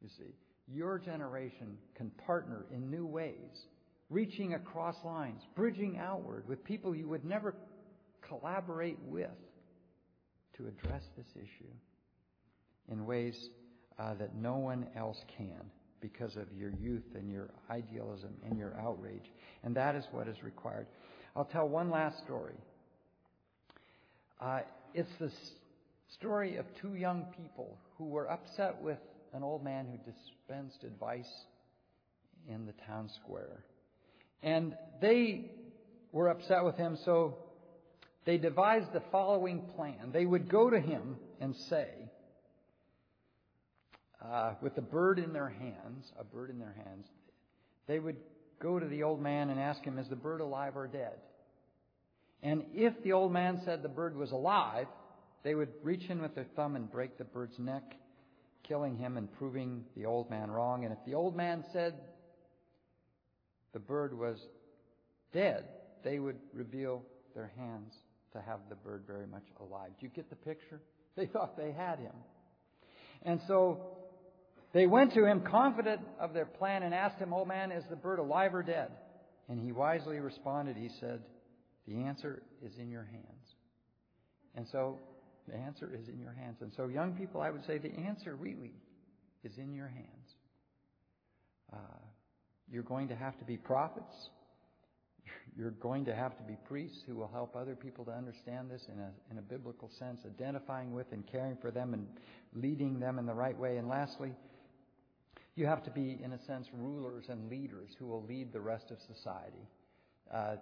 [0.02, 0.34] You see,
[0.72, 3.66] your generation can partner in new ways,
[4.08, 7.54] reaching across lines, bridging outward with people you would never
[8.26, 9.30] collaborate with
[10.56, 11.70] to address this issue
[12.90, 13.48] in ways
[13.98, 15.60] uh, that no one else can
[16.00, 19.30] because of your youth and your idealism and your outrage.
[19.62, 20.86] And that is what is required.
[21.36, 22.54] I'll tell one last story.
[24.40, 24.60] Uh,
[24.94, 25.30] it's the
[26.14, 28.98] story of two young people who were upset with
[29.32, 31.30] an old man who dispensed advice
[32.48, 33.64] in the town square.
[34.42, 35.50] And they
[36.12, 37.36] were upset with him, so
[38.24, 40.10] they devised the following plan.
[40.12, 41.88] They would go to him and say,
[44.24, 47.06] uh, with a bird in their hands, a bird in their hands,
[47.86, 48.16] they would
[48.60, 51.14] go to the old man and ask him, Is the bird alive or dead?
[52.42, 54.86] And if the old man said the bird was alive,
[55.42, 57.94] they would reach in with their thumb and break the bird's neck,
[58.70, 60.84] killing him and proving the old man wrong.
[60.84, 61.94] And if the old man said
[63.72, 64.38] the bird was
[65.32, 65.64] dead,
[66.04, 67.02] they would reveal
[67.34, 67.92] their hands
[68.32, 69.90] to have the bird very much alive.
[69.98, 70.80] Do you get the picture?
[71.16, 72.14] They thought they had him.
[73.24, 73.98] And so
[74.72, 77.96] they went to him confident of their plan and asked him, Old man, is the
[77.96, 78.90] bird alive or dead?
[79.48, 81.20] And he wisely responded, He said,
[81.88, 83.54] The answer is in your hands.
[84.54, 85.00] And so
[85.50, 86.58] the answer is in your hands.
[86.60, 88.72] And so, young people, I would say the answer really
[89.42, 90.34] is in your hands.
[91.72, 91.76] Uh,
[92.70, 94.30] you're going to have to be prophets.
[95.56, 98.82] You're going to have to be priests who will help other people to understand this
[98.92, 102.06] in a, in a biblical sense, identifying with and caring for them and
[102.54, 103.76] leading them in the right way.
[103.76, 104.32] And lastly,
[105.56, 108.90] you have to be, in a sense, rulers and leaders who will lead the rest
[108.90, 109.68] of society.
[110.32, 110.56] Uh,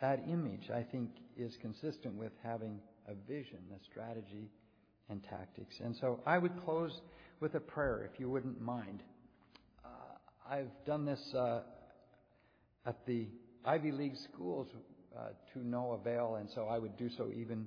[0.00, 2.80] that image, I think, is consistent with having
[3.10, 4.50] a vision, a strategy,
[5.08, 5.76] and tactics.
[5.82, 7.00] And so I would close
[7.40, 9.02] with a prayer, if you wouldn't mind.
[9.84, 9.88] Uh,
[10.48, 11.60] I've done this uh,
[12.86, 13.26] at the
[13.64, 14.68] Ivy League schools
[15.16, 17.66] uh, to no avail, and so I would do so even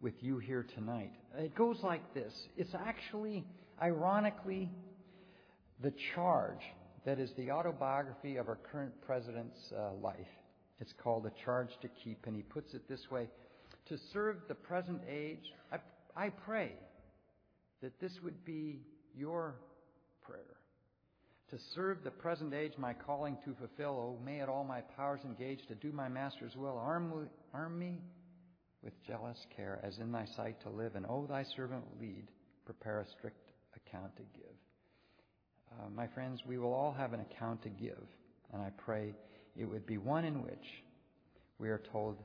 [0.00, 1.12] with you here tonight.
[1.36, 3.44] It goes like this it's actually,
[3.82, 4.70] ironically,
[5.82, 6.62] the charge
[7.04, 10.16] that is the autobiography of our current president's uh, life.
[10.80, 13.28] It's called A Charge to Keep, and he puts it this way
[13.88, 15.78] To serve the present age, I,
[16.16, 16.72] I pray
[17.82, 18.80] that this would be
[19.14, 19.56] your
[20.22, 20.56] prayer.
[21.50, 25.20] To serve the present age, my calling to fulfill, oh, may it all my powers
[25.24, 26.78] engage to do my master's will.
[26.78, 28.00] Arm, arm me
[28.82, 32.24] with jealous care, as in thy sight to live, and oh, thy servant lead,
[32.64, 34.56] prepare a strict account to give.
[35.72, 38.02] Uh, my friends, we will all have an account to give,
[38.52, 39.14] and I pray
[39.56, 40.66] it would be one in which
[41.58, 42.16] we are told,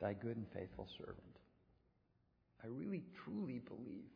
[0.00, 1.18] Thy good and faithful servant.
[2.62, 4.10] I really, truly believe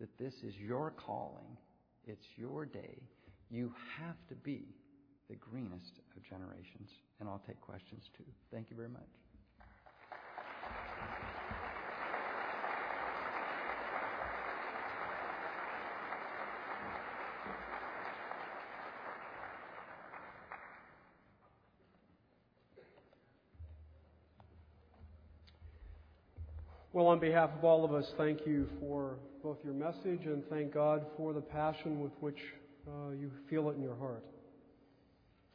[0.00, 1.56] that this is your calling.
[2.06, 3.02] It's your day.
[3.50, 4.64] You have to be
[5.28, 6.90] the greenest of generations.
[7.20, 8.24] And I'll take questions too.
[8.52, 9.25] Thank you very much.
[26.96, 30.72] Well, on behalf of all of us, thank you for both your message and thank
[30.72, 32.38] God for the passion with which
[32.88, 34.24] uh, you feel it in your heart.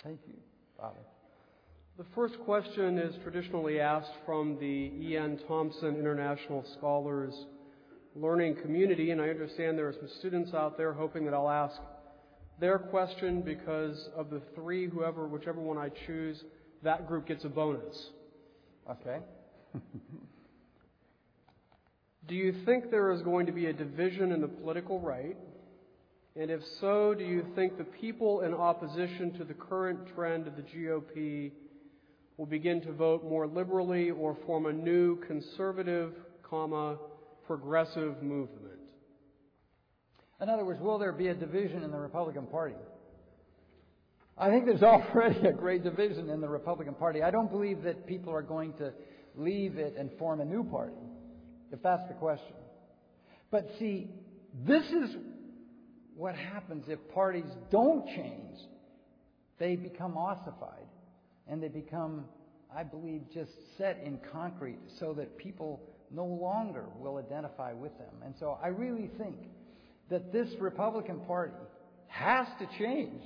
[0.04, 0.36] Thank you,
[0.78, 1.00] Father.
[1.98, 5.40] The first question is traditionally asked from the E.N.
[5.48, 7.34] Thompson International Scholars
[8.16, 11.82] Learning Community, and I understand there are some students out there hoping that I'll ask
[12.60, 16.44] their question because of the three, whoever, whichever one I choose,
[16.84, 18.10] that group gets a bonus.
[18.88, 19.18] Okay.
[22.28, 25.38] Do you think there is going to be a division in the political right?
[26.36, 30.56] And if so, do you think the people in opposition to the current trend of
[30.56, 31.52] the GOP
[32.38, 36.14] will begin to vote more liberally or form a new conservative,
[36.44, 36.98] comma,
[37.46, 38.80] progressive movement?
[40.42, 42.76] In other words, will there be a division in the Republican Party?
[44.38, 47.22] I think there's already a great division in the Republican Party.
[47.22, 48.94] I don't believe that people are going to
[49.36, 50.96] leave it and form a new party,
[51.72, 52.56] if that's the question.
[53.50, 54.10] But see,
[54.66, 55.16] this is
[56.16, 58.58] what happens if parties don't change.
[59.60, 60.88] They become ossified
[61.48, 62.26] and they become,
[62.76, 68.14] I believe, just set in concrete so that people no longer will identify with them.
[68.24, 69.38] And so I really think
[70.10, 71.54] that this Republican Party
[72.08, 73.22] has to change,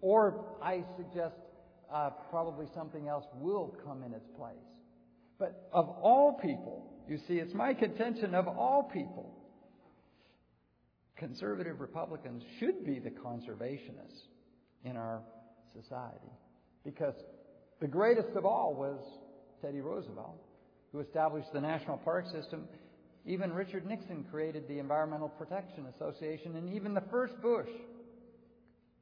[0.00, 1.34] or I suggest
[1.92, 4.56] uh, probably something else will come in its place.
[5.38, 9.34] But of all people, you see, it's my contention of all people,
[11.16, 14.22] conservative Republicans should be the conservationists
[14.84, 15.20] in our
[15.74, 16.32] society.
[16.84, 17.14] Because
[17.80, 19.00] the greatest of all was
[19.60, 20.40] Teddy Roosevelt,
[20.92, 22.66] who established the National Park System.
[23.26, 27.68] Even Richard Nixon created the Environmental Protection Association, and even the first Bush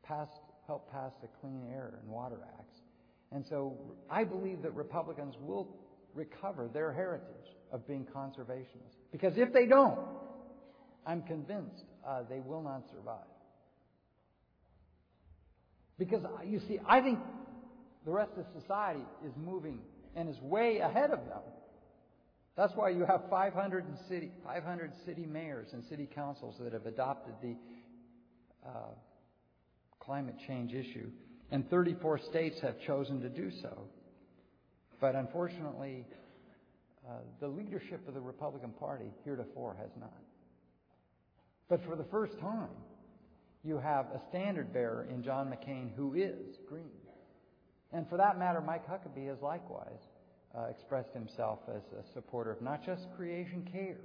[0.03, 0.33] passed,
[0.67, 2.81] helped pass the Clean Air and Water Acts.
[3.33, 3.77] And so
[4.11, 5.69] I believe that Republicans will
[6.15, 8.97] recover their heritage of being conservationists.
[9.13, 9.99] Because if they don't,
[11.07, 13.25] I'm convinced uh, they will not survive.
[15.99, 17.19] Because uh, you see, I think
[18.05, 19.81] the rest of society is moving
[20.15, 21.43] and is way ahead of them.
[22.57, 27.35] That's why you have 500 city, 500 city mayors and city councils that have adopted
[27.41, 27.55] the
[28.67, 28.91] uh,
[30.01, 31.11] climate change issue,
[31.51, 33.85] and 34 states have chosen to do so.
[35.01, 36.05] But unfortunately,
[37.09, 40.13] uh, the leadership of the Republican Party heretofore has not.
[41.69, 42.69] But for the first time,
[43.65, 46.91] you have a standard bearer in John McCain who is green.
[47.93, 50.03] And for that matter, Mike Huckabee has likewise
[50.57, 54.01] uh, expressed himself as a supporter of not just creation care,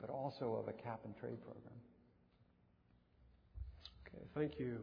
[0.00, 1.74] but also of a cap and trade program.
[4.06, 4.78] Okay, thank you.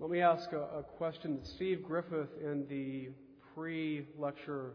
[0.00, 1.40] Let me ask a, a question.
[1.44, 3.10] Steve Griffith in the
[3.54, 4.72] pre lecture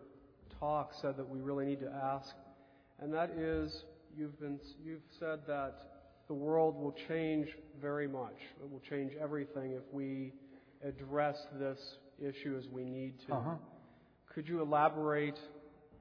[0.59, 2.29] talk said that we really need to ask,
[2.99, 3.83] and that is
[4.17, 5.75] you've, been, you've said that
[6.27, 7.47] the world will change
[7.81, 8.35] very much.
[8.63, 10.33] It will change everything if we
[10.85, 11.79] address this
[12.19, 13.33] issue as we need to.
[13.33, 13.55] Uh-huh.
[14.33, 15.39] Could you elaborate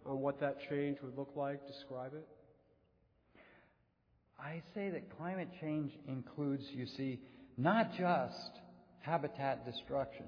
[0.05, 1.67] on what that change would look like?
[1.67, 2.27] Describe it.
[4.39, 7.21] I say that climate change includes, you see,
[7.57, 8.61] not just
[9.01, 10.27] habitat destruction,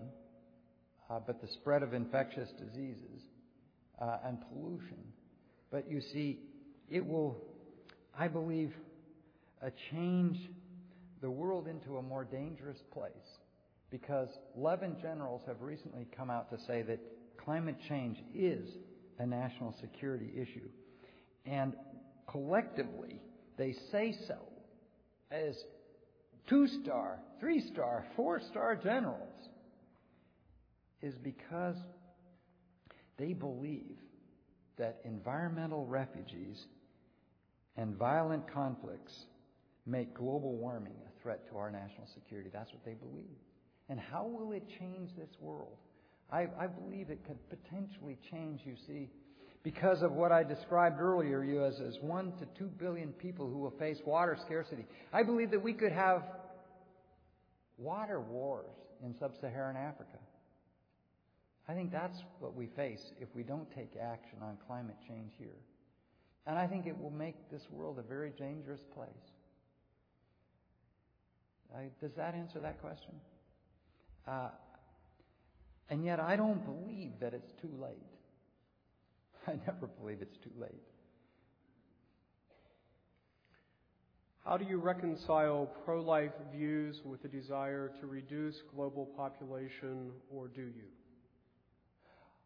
[1.09, 3.23] uh, but the spread of infectious diseases
[4.01, 4.99] and pollution.
[5.71, 6.41] But you see,
[6.89, 7.37] it will,
[8.19, 8.73] I believe,
[9.65, 10.39] uh, change
[11.21, 13.13] the world into a more dangerous place
[13.91, 16.99] because 11 generals have recently come out to say that
[17.45, 18.69] climate change is
[19.19, 20.69] a national security issue.
[21.45, 21.75] And
[22.31, 23.21] collectively,
[23.59, 24.37] they say so
[25.31, 25.55] as
[26.49, 29.29] two star, three star, four star generals
[31.03, 31.77] is because
[33.21, 33.99] they believe
[34.79, 36.67] that environmental refugees
[37.77, 39.27] and violent conflicts
[39.87, 42.49] make global warming a threat to our national security.
[42.53, 43.37] That's what they believe.
[43.91, 45.77] And how will it change this world?
[46.33, 49.11] I, I believe it could potentially change, you see,
[49.63, 53.59] because of what I described earlier, you as, as one to two billion people who
[53.59, 54.87] will face water scarcity.
[55.13, 56.23] I believe that we could have
[57.77, 58.65] water wars
[59.05, 60.19] in sub-Saharan Africa.
[61.69, 65.59] I think that's what we face if we don't take action on climate change here.
[66.47, 69.09] And I think it will make this world a very dangerous place.
[71.77, 73.15] I, does that answer that question?
[74.27, 74.49] Uh,
[75.89, 77.97] and yet, I don't believe that it's too late.
[79.47, 80.83] I never believe it's too late.
[84.45, 90.49] How do you reconcile pro life views with the desire to reduce global population, or
[90.49, 90.89] do you?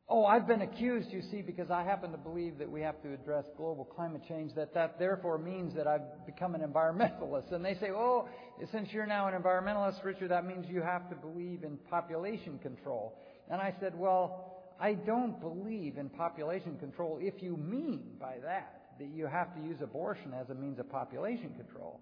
[0.07, 3.15] Oh, I've been accused, you see, because I happen to believe that we have to
[3.15, 7.53] address global climate change, that that therefore means that I've become an environmentalist.
[7.53, 8.29] And they say, oh,
[8.71, 13.19] since you're now an environmentalist, Richard, that means you have to believe in population control.
[13.51, 18.83] And I said, well, I don't believe in population control if you mean by that
[18.99, 22.01] that you have to use abortion as a means of population control.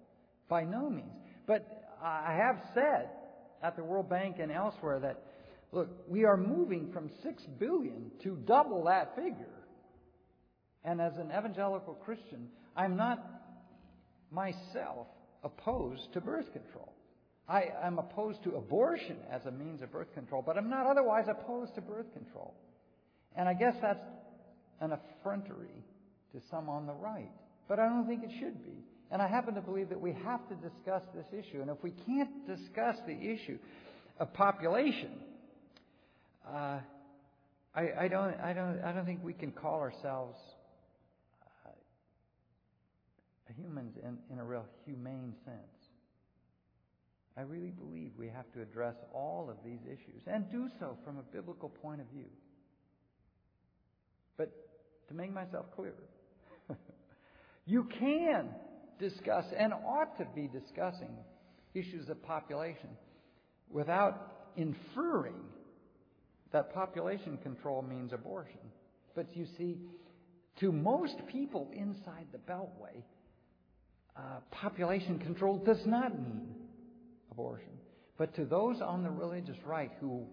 [0.49, 1.13] By no means.
[1.47, 1.65] But
[2.03, 3.09] I have said
[3.63, 5.23] at the World Bank and elsewhere that
[5.73, 9.49] Look, we are moving from 6 billion to double that figure.
[10.83, 12.47] And as an evangelical Christian,
[12.77, 13.25] I'm not
[14.31, 15.07] myself
[15.43, 16.93] opposed to birth control.
[17.49, 21.25] I am opposed to abortion as a means of birth control, but I'm not otherwise
[21.27, 22.53] opposed to birth control.
[23.35, 24.05] And I guess that's
[24.79, 25.83] an effrontery
[26.33, 27.31] to some on the right.
[27.67, 28.85] But I don't think it should be.
[29.11, 31.61] And I happen to believe that we have to discuss this issue.
[31.61, 33.57] And if we can't discuss the issue,
[34.19, 35.11] of population.
[36.47, 36.79] Uh,
[37.75, 40.37] I, I, don't, I, don't, I don't think we can call ourselves
[41.65, 41.69] uh,
[43.55, 45.57] humans in, in a real humane sense.
[47.35, 51.17] I really believe we have to address all of these issues and do so from
[51.17, 52.29] a biblical point of view.
[54.37, 54.51] But
[55.07, 55.95] to make myself clear,
[57.65, 58.49] you can
[58.99, 61.15] discuss and ought to be discussing
[61.73, 62.89] issues of population
[63.71, 65.41] without inferring
[66.53, 68.59] that population control means abortion.
[69.15, 69.77] But you see,
[70.59, 73.03] to most people inside the Beltway,
[74.15, 76.55] uh, population control does not mean
[77.31, 77.71] abortion.
[78.17, 80.25] But to those on the religious right who,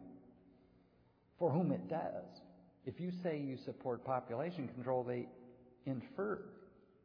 [1.38, 2.26] for whom it does,
[2.84, 5.26] if you say you support population control, they
[5.86, 6.42] infer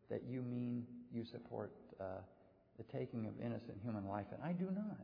[0.10, 1.72] that you mean you support
[2.02, 2.04] uh,
[2.78, 5.00] the taking of innocent human life, and I do not.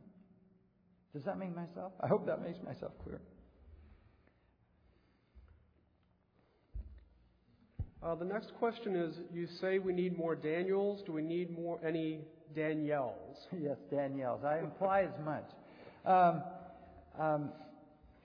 [1.14, 1.92] Does that make myself?
[2.00, 3.20] I hope that makes myself clear.
[8.02, 11.02] Uh, the next question is: You say we need more Daniels.
[11.06, 12.22] Do we need more any
[12.56, 13.36] Danielles?
[13.60, 14.44] yes, Danielles.
[14.44, 15.48] I imply as much.
[16.04, 16.42] Um,
[17.16, 17.50] um,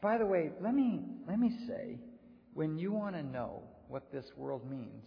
[0.01, 1.99] by the way, let me let me say,
[2.55, 5.05] when you want to know what this world means,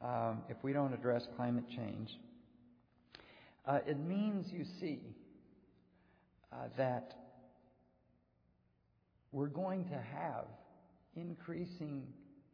[0.00, 2.18] um, if we don't address climate change,
[3.66, 5.00] uh, it means you see
[6.50, 7.12] uh, that
[9.30, 10.46] we're going to have
[11.16, 12.04] increasing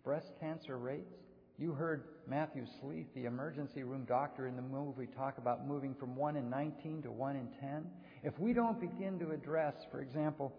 [0.05, 1.14] breast cancer rates.
[1.59, 6.16] You heard Matthew Sleeth, the emergency room doctor in the movie, talk about moving from
[6.16, 7.85] 1 in 19 to 1 in 10.
[8.22, 10.55] If we don't begin to address, for example,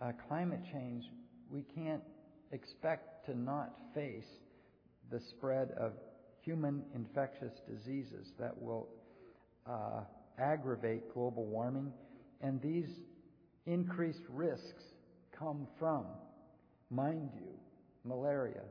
[0.00, 1.04] uh, climate change,
[1.50, 2.02] we can't
[2.52, 4.28] expect to not face
[5.10, 5.92] the spread of
[6.42, 8.88] human infectious diseases that will
[9.66, 10.00] uh,
[10.38, 11.92] aggravate global warming.
[12.40, 12.88] And these
[13.66, 14.84] increased risks
[15.38, 16.06] come from,
[16.90, 17.57] mind you,
[18.08, 18.62] malaria,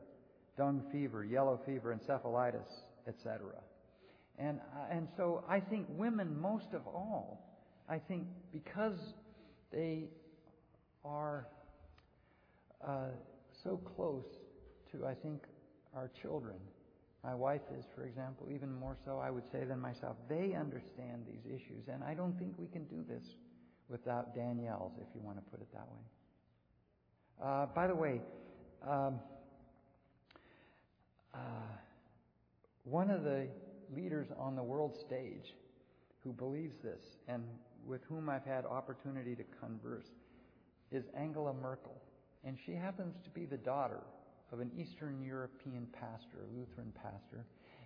[0.56, 2.68] dengue fever, yellow fever, encephalitis,
[3.06, 3.40] etc.
[4.38, 7.44] And, uh, and so I think women, most of all,
[7.88, 8.98] I think because
[9.72, 10.04] they
[11.04, 11.48] are
[12.86, 13.08] uh,
[13.64, 14.24] so close
[14.92, 15.42] to, I think,
[15.94, 16.56] our children.
[17.24, 20.16] My wife is, for example, even more so, I would say, than myself.
[20.28, 23.24] They understand these issues, and I don't think we can do this
[23.88, 26.04] without Danielle's, if you want to put it that way.
[27.42, 28.20] Uh, by the way,
[28.86, 29.20] um,
[31.34, 31.38] uh,
[32.84, 33.48] one of the
[33.94, 35.54] leaders on the world stage
[36.22, 37.42] who believes this and
[37.86, 40.08] with whom I've had opportunity to converse
[40.90, 41.96] is Angela Merkel.
[42.44, 44.00] And she happens to be the daughter
[44.52, 47.44] of an Eastern European pastor, a Lutheran pastor,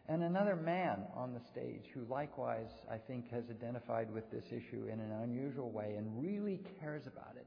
[0.08, 4.88] and another man on the stage who likewise, I think, has identified with this issue
[4.92, 7.46] in an unusual way and really cares about it,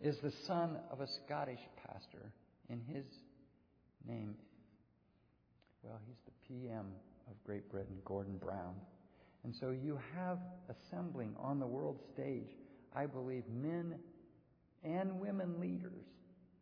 [0.00, 2.32] is the son of a Scottish pastor.
[2.68, 3.06] In his
[4.06, 4.34] name,
[5.82, 6.86] well, he's the PM
[7.30, 8.74] of Great Britain, Gordon Brown.
[9.44, 10.38] And so you have
[10.68, 12.56] assembling on the world stage,
[12.94, 13.94] I believe, men
[14.84, 16.06] and women leaders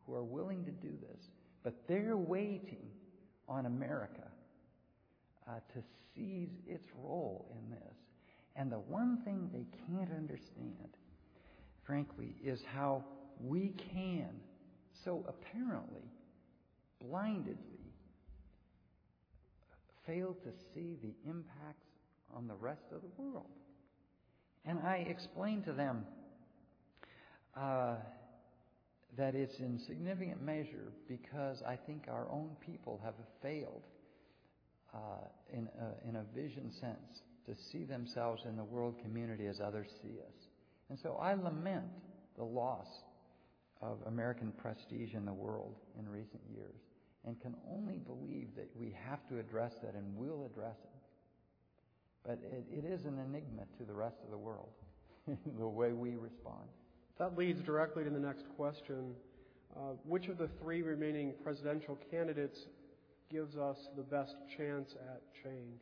[0.06, 1.28] who are willing to do this
[1.66, 2.86] but they're waiting
[3.48, 4.22] on America
[5.48, 5.82] uh, to
[6.14, 7.96] seize its role in this.
[8.54, 10.96] And the one thing they can't understand,
[11.82, 13.02] frankly, is how
[13.40, 14.28] we can
[15.04, 16.10] so apparently,
[17.00, 17.56] blindedly,
[20.06, 21.86] fail to see the impacts
[22.34, 23.46] on the rest of the world.
[24.64, 26.04] And I explained to them
[27.56, 27.96] uh,
[29.16, 33.82] that it's in significant measure because I think our own people have failed
[34.94, 34.98] uh,
[35.52, 39.88] in, a, in a vision sense to see themselves in the world community as others
[40.02, 40.48] see us.
[40.90, 41.86] And so I lament
[42.36, 42.86] the loss
[43.82, 46.80] of American prestige in the world in recent years
[47.26, 50.90] and can only believe that we have to address that and will address it.
[52.24, 54.70] But it, it is an enigma to the rest of the world,
[55.58, 56.66] the way we respond.
[57.18, 59.14] That leads directly to the next question.
[59.76, 62.58] Uh, which of the three remaining presidential candidates
[63.30, 65.80] gives us the best chance at change?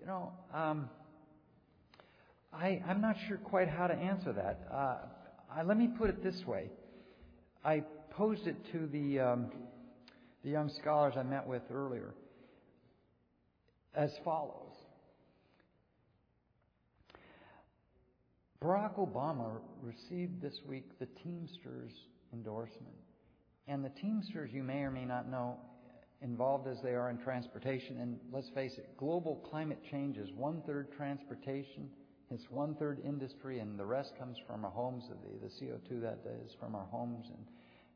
[0.00, 0.90] You know, um,
[2.52, 4.68] I, am not sure quite how to answer that.
[4.70, 4.96] Uh,
[5.54, 6.70] I, let me put it this way.
[7.64, 9.52] I posed it to the, um,
[10.44, 12.14] the young scholars I met with earlier
[13.94, 14.72] as follows
[18.62, 21.90] Barack Obama received this week the Teamsters
[22.32, 22.94] endorsement.
[23.66, 25.56] And the Teamsters, you may or may not know,
[26.20, 30.62] involved as they are in transportation, and let's face it, global climate change is one
[30.64, 31.90] third transportation
[32.32, 35.04] It's one third industry, and the rest comes from our homes.
[35.08, 37.46] The, the CO2 that is from our homes and,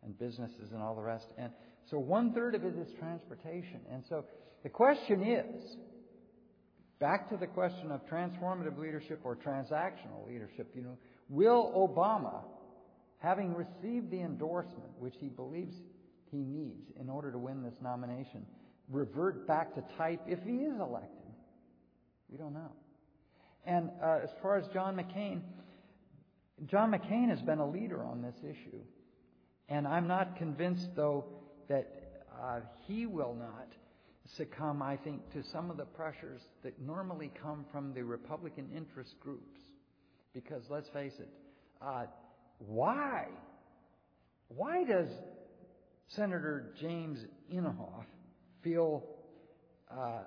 [0.04, 1.28] and businesses and all the rest.
[1.38, 1.50] And
[1.90, 3.80] so one third of it is transportation.
[3.90, 4.26] And so
[4.62, 5.76] the question is
[6.98, 10.98] back to the question of transformative leadership or transactional leadership, you know,
[11.28, 12.42] will Obama,
[13.18, 15.76] having received the endorsement which he believes
[16.30, 18.44] he needs in order to win this nomination,
[18.90, 21.10] revert back to type if he is elected?
[22.28, 22.72] We don't know.
[23.66, 25.40] And uh, as far as John McCain,
[26.66, 28.80] John McCain has been a leader on this issue.
[29.68, 31.24] And I'm not convinced, though,
[31.68, 33.66] that uh, he will not
[34.36, 39.14] succumb, I think, to some of the pressures that normally come from the Republican interest
[39.20, 39.58] groups.
[40.32, 41.28] Because let's face it,
[41.82, 42.04] uh,
[42.58, 43.26] why?
[44.48, 45.08] Why does
[46.08, 47.18] Senator James
[47.52, 48.04] Inhofe
[48.62, 49.04] feel
[49.90, 50.20] uh,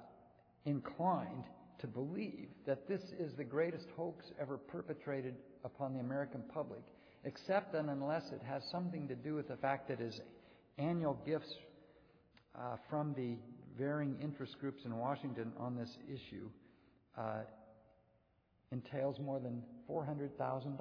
[0.65, 1.45] inclined
[1.80, 6.81] to believe that this is the greatest hoax ever perpetrated upon the American public,
[7.23, 10.19] except and unless it has something to do with the fact that his
[10.77, 11.53] annual gifts
[12.57, 13.38] uh, from the
[13.77, 16.49] varying interest groups in Washington on this issue
[17.18, 17.41] uh,
[18.72, 20.77] entails more than $400,000.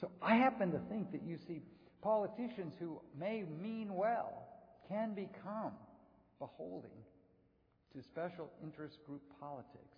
[0.00, 1.60] So I happen to think that you see
[2.02, 4.46] politicians who may mean well
[4.88, 5.72] can become
[6.38, 6.90] beholding
[7.94, 9.96] to special interest group politics.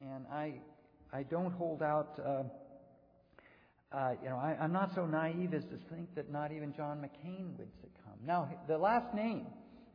[0.00, 0.54] And I,
[1.12, 2.42] I don't hold out, uh,
[3.94, 6.98] uh, you know, I, I'm not so naive as to think that not even John
[6.98, 8.18] McCain would succumb.
[8.24, 9.46] Now, the last name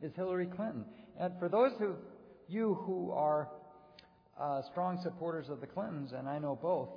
[0.02, 0.84] is Hillary Clinton.
[1.18, 1.96] And for those of
[2.48, 3.48] you who are
[4.38, 6.90] uh, strong supporters of the Clintons, and I know both,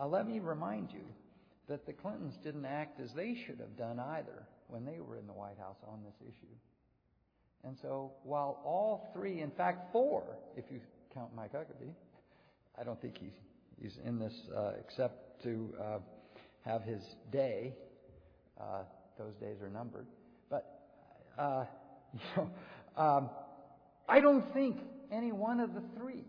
[0.00, 1.04] uh, let me remind you
[1.68, 5.26] that the Clintons didn't act as they should have done either when they were in
[5.26, 6.54] the White House on this issue.
[7.64, 10.24] And so, while all three, in fact, four,
[10.56, 10.80] if you
[11.12, 11.92] count Mike Huckabee,
[12.78, 13.34] I don't think he's,
[13.80, 15.98] he's in this uh, except to uh,
[16.64, 17.74] have his day.
[18.58, 18.82] Uh,
[19.18, 20.06] those days are numbered.
[20.48, 20.80] But,
[21.38, 21.64] uh,
[22.14, 22.50] you know,
[22.96, 23.30] um,
[24.08, 24.78] I don't think
[25.12, 26.24] any one of the three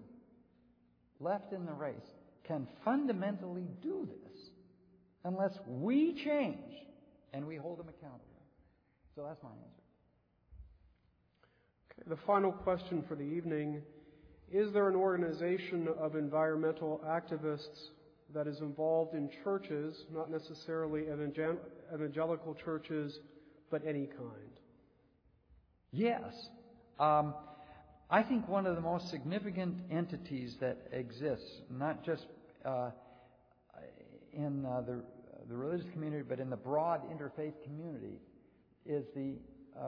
[1.20, 1.96] left in the race
[2.44, 4.38] can fundamentally do this
[5.24, 6.74] unless we change
[7.34, 8.26] and we hold them accountable.
[9.16, 9.81] So that's my answer.
[12.08, 13.82] The final question for the evening
[14.52, 17.90] Is there an organization of environmental activists
[18.34, 21.04] that is involved in churches, not necessarily
[21.94, 23.20] evangelical churches,
[23.70, 24.60] but any kind?
[25.92, 26.34] Yes.
[27.00, 27.34] Um,
[28.10, 32.26] I think one of the most significant entities that exists, not just
[32.66, 32.92] uh,
[34.34, 35.04] in uh, the,
[35.50, 38.20] the religious community, but in the broad interfaith community,
[38.86, 39.36] is the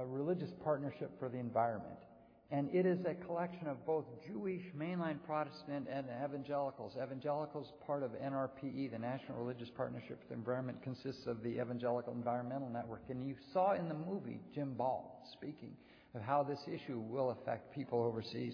[0.05, 1.99] Religious Partnership for the Environment.
[2.51, 6.93] And it is a collection of both Jewish, mainline Protestant, and evangelicals.
[7.01, 12.13] Evangelicals, part of NRPE, the National Religious Partnership for the Environment, consists of the Evangelical
[12.13, 13.01] Environmental Network.
[13.09, 15.75] And you saw in the movie Jim Ball speaking
[16.13, 18.53] of how this issue will affect people overseas.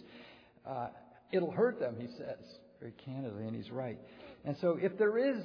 [0.66, 0.88] Uh,
[1.34, 2.40] it'll hurt them, he says,
[2.80, 4.00] very candidly, and he's right.
[4.46, 5.44] And so if there is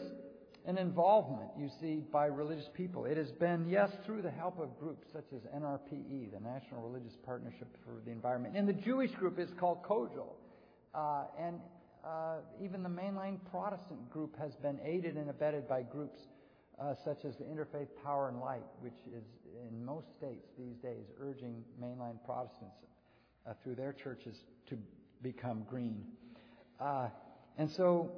[0.67, 4.79] an involvement, you see, by religious people, it has been, yes, through the help of
[4.79, 8.57] groups such as NRPE, the National Religious Partnership for the Environment.
[8.57, 10.33] And the Jewish group is called COEJL.
[10.95, 11.61] Uh, and
[12.05, 16.21] uh, even the mainline Protestant group has been aided and abetted by groups
[16.81, 19.25] uh, such as the Interfaith Power and Light, which is
[19.69, 22.77] in most states these days urging mainline Protestants
[23.47, 24.37] uh, through their churches
[24.69, 24.79] to
[25.23, 26.05] become green.
[26.81, 27.09] Uh,
[27.59, 28.11] and so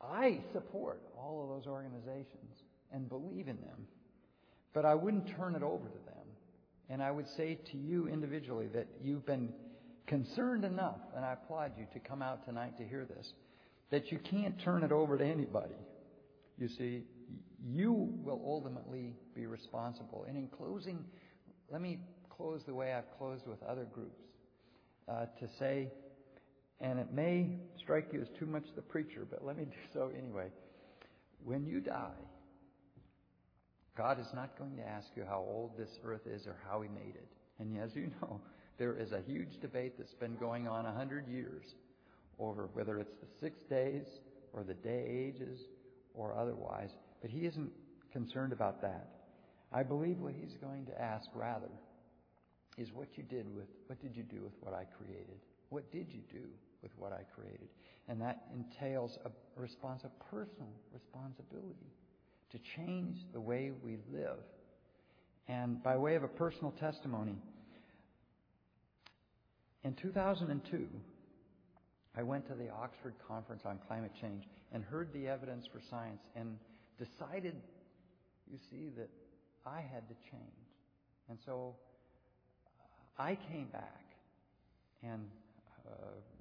[0.00, 2.62] I support all of those organizations
[2.92, 3.86] and believe in them,
[4.72, 6.14] but I wouldn't turn it over to them.
[6.88, 9.52] And I would say to you individually that you've been
[10.06, 13.32] concerned enough, and I applaud you to come out tonight to hear this,
[13.90, 15.74] that you can't turn it over to anybody.
[16.56, 17.04] You see,
[17.62, 17.92] you
[18.24, 20.24] will ultimately be responsible.
[20.28, 21.04] And in closing,
[21.70, 21.98] let me
[22.30, 24.22] close the way I've closed with other groups
[25.08, 25.88] uh, to say,
[26.80, 30.10] and it may strike you as too much the preacher, but let me do so
[30.16, 30.46] anyway.
[31.44, 32.22] When you die,
[33.96, 36.88] God is not going to ask you how old this earth is or how He
[36.88, 37.28] made it.
[37.58, 38.40] And as you know,
[38.78, 41.74] there is a huge debate that's been going on a hundred years
[42.38, 44.06] over whether it's the six days
[44.52, 45.62] or the day ages
[46.14, 46.90] or otherwise.
[47.20, 47.72] But He isn't
[48.12, 49.08] concerned about that.
[49.72, 51.70] I believe what He's going to ask rather
[52.76, 55.40] is what you did with what did you do with what I created?
[55.70, 56.46] What did you do
[56.82, 57.68] with what I created.
[58.08, 61.92] And that entails a response, a personal responsibility
[62.50, 64.38] to change the way we live.
[65.48, 67.36] And by way of a personal testimony,
[69.84, 70.86] In 2002,
[72.16, 76.20] I went to the Oxford Conference on Climate Change and heard the evidence for science
[76.34, 76.58] and
[76.98, 77.54] decided,
[78.50, 79.08] you see, that
[79.64, 80.68] I had to change.
[81.30, 81.76] And so
[82.66, 84.04] uh, I came back
[85.02, 85.26] and,
[85.86, 85.94] uh,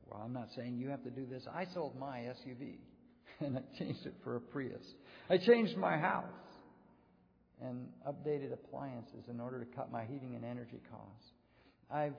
[0.10, 1.44] well, I'm not saying you have to do this.
[1.54, 2.78] I sold my SUV
[3.40, 4.84] and I changed it for a Prius.
[5.30, 6.26] I changed my house
[7.62, 11.32] and updated appliances in order to cut my heating and energy costs.
[11.92, 12.14] I've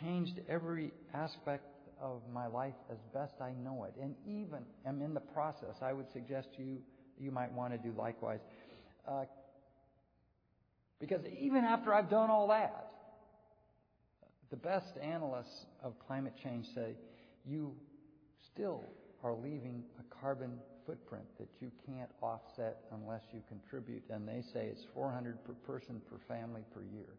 [0.00, 1.64] changed every aspect
[2.00, 5.76] of my life as best I know it, and even am in the process.
[5.82, 6.78] I would suggest you
[7.18, 8.40] you might want to do likewise,
[9.06, 9.24] uh,
[10.98, 12.90] because even after I've done all that,
[14.50, 16.94] the best analysts of climate change say
[17.50, 17.74] you
[18.40, 18.84] still
[19.22, 20.52] are leaving a carbon
[20.86, 26.00] footprint that you can't offset unless you contribute, and they say it's 400 per person
[26.08, 27.16] per family per year,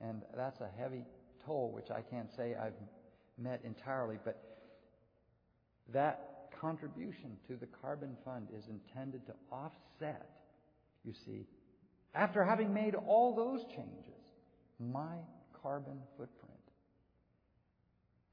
[0.00, 1.04] and that's a heavy
[1.44, 2.74] toll, which I can't say I've
[3.38, 4.42] met entirely, but
[5.92, 10.30] that contribution to the carbon fund is intended to offset,
[11.04, 11.46] you see,
[12.14, 14.22] after having made all those changes,
[14.78, 15.16] my
[15.62, 16.52] carbon footprint.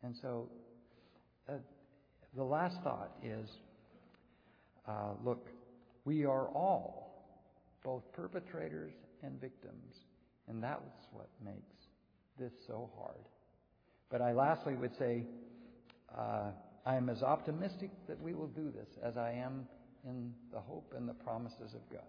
[0.03, 0.49] And so,
[2.36, 3.49] the last thought is
[4.88, 5.48] uh, look,
[6.06, 7.03] we are all
[7.84, 9.95] both perpetrators and victims,
[10.48, 11.57] and that's what makes
[12.40, 13.24] this so hard.
[14.10, 15.24] But I lastly would say
[16.18, 16.52] uh,
[16.86, 19.68] I am as optimistic that we will do this as I am
[20.06, 22.02] in the hope and the promises of God.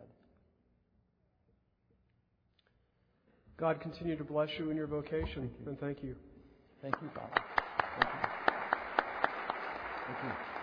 [3.57, 6.17] God continue to bless you in your vocation, thank and thank you.
[6.83, 7.41] Thank you, Father.
[8.01, 8.34] Thank you.
[10.07, 10.54] Thank you.